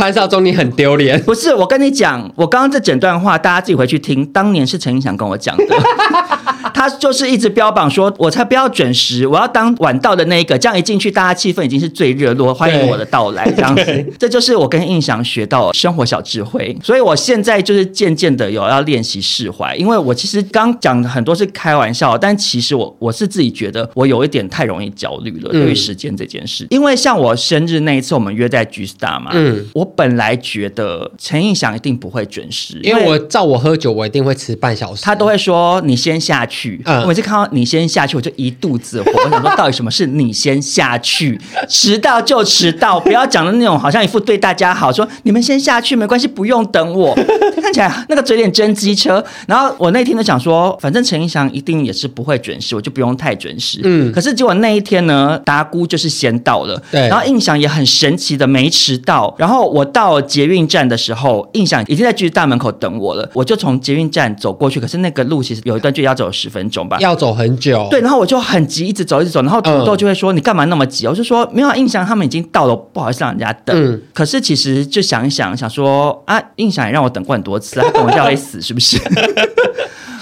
[0.00, 1.20] 潘少忠，你很丢脸。
[1.24, 4.24] 不是，我跟你讲，我刚刚这整段话，大家自己回去听。
[4.24, 5.64] 当年是陈胤翔跟我讲的。
[6.74, 10.58] 他就是一直标榜说，我才不要准时，我要当晚到的那一个。
[10.58, 13.50] 这样一进去，大家气氛已经是最热络，欢迎我的到来。
[13.50, 16.76] 这样子， 这就是我跟印象学到生活小智慧。
[16.82, 26.66] 所以我现在就是渐渐的有要练习释怀，因为我其实刚讲的很多是开玩笑，但其实我我是自己觉得我有一点太容易焦虑了，对于时间这件事。
[26.70, 35.02] 因为像我生日那一次，我们约在 G Star 嘛，嗯，我本来觉得陈印翔一定不会准时，因为我照我喝酒，我一定会迟半小时。
[35.02, 39.10] 他都会说你先下去，嗯，我每次看到你先下去，我就一肚子火。
[39.24, 41.40] 我想说，到底什么是你先下去？
[41.68, 47.16] 迟到就迟到，不要讲的那种好像一副对大家好，说你们先下去没关系，不用等我。
[47.60, 49.22] 看起来那个嘴脸真机车。
[49.46, 53.80] 然后我那天就想说，反正陈胤翔一定也是不会准时，我就不用太准时。
[53.84, 59.34] 嗯，可是结果那一天呢，达姑就是先到了，对，然后印象也很神奇的没迟到。
[59.38, 64.80] 然后我到捷运站的时候，印象已经在巨大门口等我了，我就从捷运站走过去。
[64.80, 67.86] 可是那个路其实有一段距离要走十分钟吧，要走很久。
[67.90, 69.40] 对，然后我就很急，一直走，一直走。
[69.42, 73.74] 然后土豆就会说：“嗯、你干嘛那么急？”我就说：“没有，印象他们已经到了，不好意思让人家等。
[73.74, 78.98] 嗯”可是其实就想一想，想说啊，印象也让我等过很多次，他等我就会死，是不是？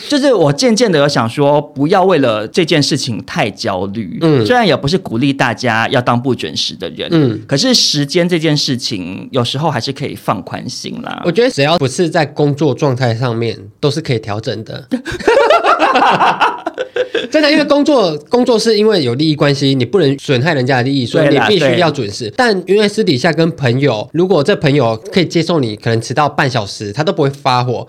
[0.09, 4.19] 就是我渐渐的有想说，不要为了这件事情太焦虑。
[4.23, 11.21] 嗯，虽然也不是鼓励大家要当不准时的人，嗯，可是时间这件事情有时候还是可以放宽心啦。
[11.27, 14.89] 我觉得只要不是在工作状态上面，都是可以调整的。
[17.31, 22.33] 真的，因为工作工作是因为有利益关系，你不能损害人家的利益，所以你必须要准时。
[22.37, 27.87] 但因为私底下跟朋友，如果这朋友可以接受你可能迟到半小时，他都不会发火，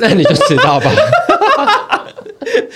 [0.00, 0.90] 那你就迟到吧。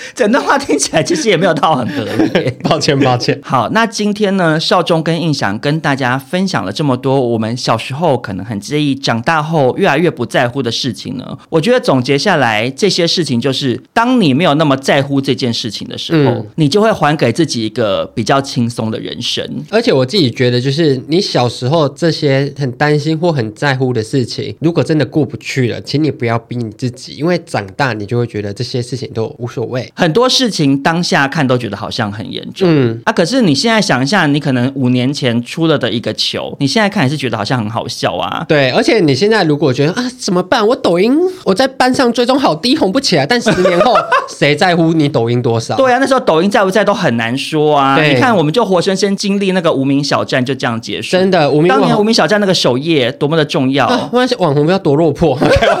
[0.15, 3.39] 整段话听起来其实也没有到很合理，抱 歉抱歉。
[3.43, 11.37] 好，那今天呢，少中跟印象跟大家分享了这么多我们小时候可能很介意，长大后越来越不在乎的事情呢。
[11.49, 19.43] 我觉得总结下来，这些事情就是，当你没有那么在乎这件事情的时候，嗯、你就会还给自己一个比较轻松的人生。
[19.69, 29.90] 而且我自己觉得，就是你小时候这些很担心或很在乎的事情，如果真的过不去了，请你不要逼你自己，因为长大你就会觉得这些事情都无所谓。
[29.93, 38.43] 很多事情当下看都觉得好像很严重，嗯啊，可是你现在想一下，你可能五年前出了的一个球，你现在看还是觉得好像很好笑啊。
[38.47, 40.65] 对，而且你现在如果觉得啊怎么办？
[40.65, 43.25] 我抖音我在班上追踪好低，红不起来。
[43.25, 43.95] 但十年后
[44.29, 45.75] 谁在乎你抖音多少？
[45.75, 47.95] 对啊，那时候抖音在不在都很难说啊。
[47.95, 51.11] 对你看，我们就活生生经历那个无名小站就这样结束。
[51.11, 53.85] 真的，无名当年无名小站那个首页多么的重要。
[53.91, 55.37] 啊、网红不要多落魄，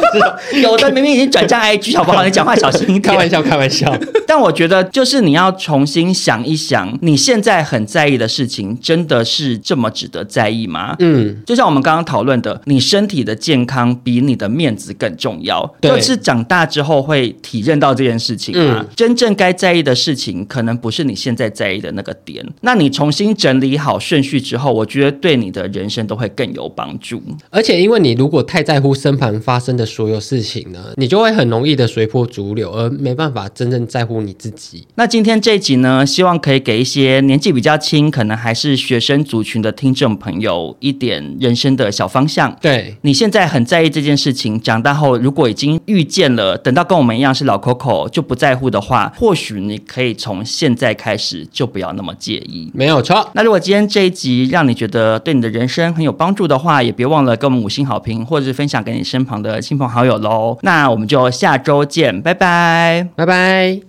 [0.61, 2.23] 有的明明已经转战 IG，好不好？
[2.25, 3.01] 你讲话小心一点。
[3.01, 3.91] 开玩笑，开玩笑。
[4.27, 10.95] 但我觉得，就是你要重新想一想，你现在很在意的事情，真的是这么值得在意吗？
[10.99, 15.69] 嗯，就像我们刚刚讨论的，你身体的健康比你的面子更重要。
[15.81, 18.79] 对，就是长大之后会体认到这件事情啊。
[18.79, 22.45] 嗯，真正该在意的事情，可能不是你现在在意的那个点。
[22.61, 27.21] 那你重新整理好顺序之后，我觉得对你的人生都会更有帮助。
[27.49, 34.87] 而且，因为你如果太在乎身旁发生的所有事情呢，你就会很容易的随波逐流，而没办法真正在乎你自己。
[34.95, 42.55] 那今天这一集呢，希望可以给一些年纪比较轻，可能还是学生族群的听众朋友一点人生的小方向。
[42.61, 52.71] 对，你现在很在意这件事情，长大后如果已经遇见了，等到跟我们一样是老 Coco 就不在乎的话，或许你可以从现在开始就不要那么介意。
[52.73, 53.29] 没有错。
[53.33, 60.57] 那如果今天这一集让你觉得对你的人生很有帮助的话，也别忘了给我们五星好评，或者是分享给你身旁的亲朋好友喽。
[60.61, 63.80] 那我们就下周见，拜拜，拜拜。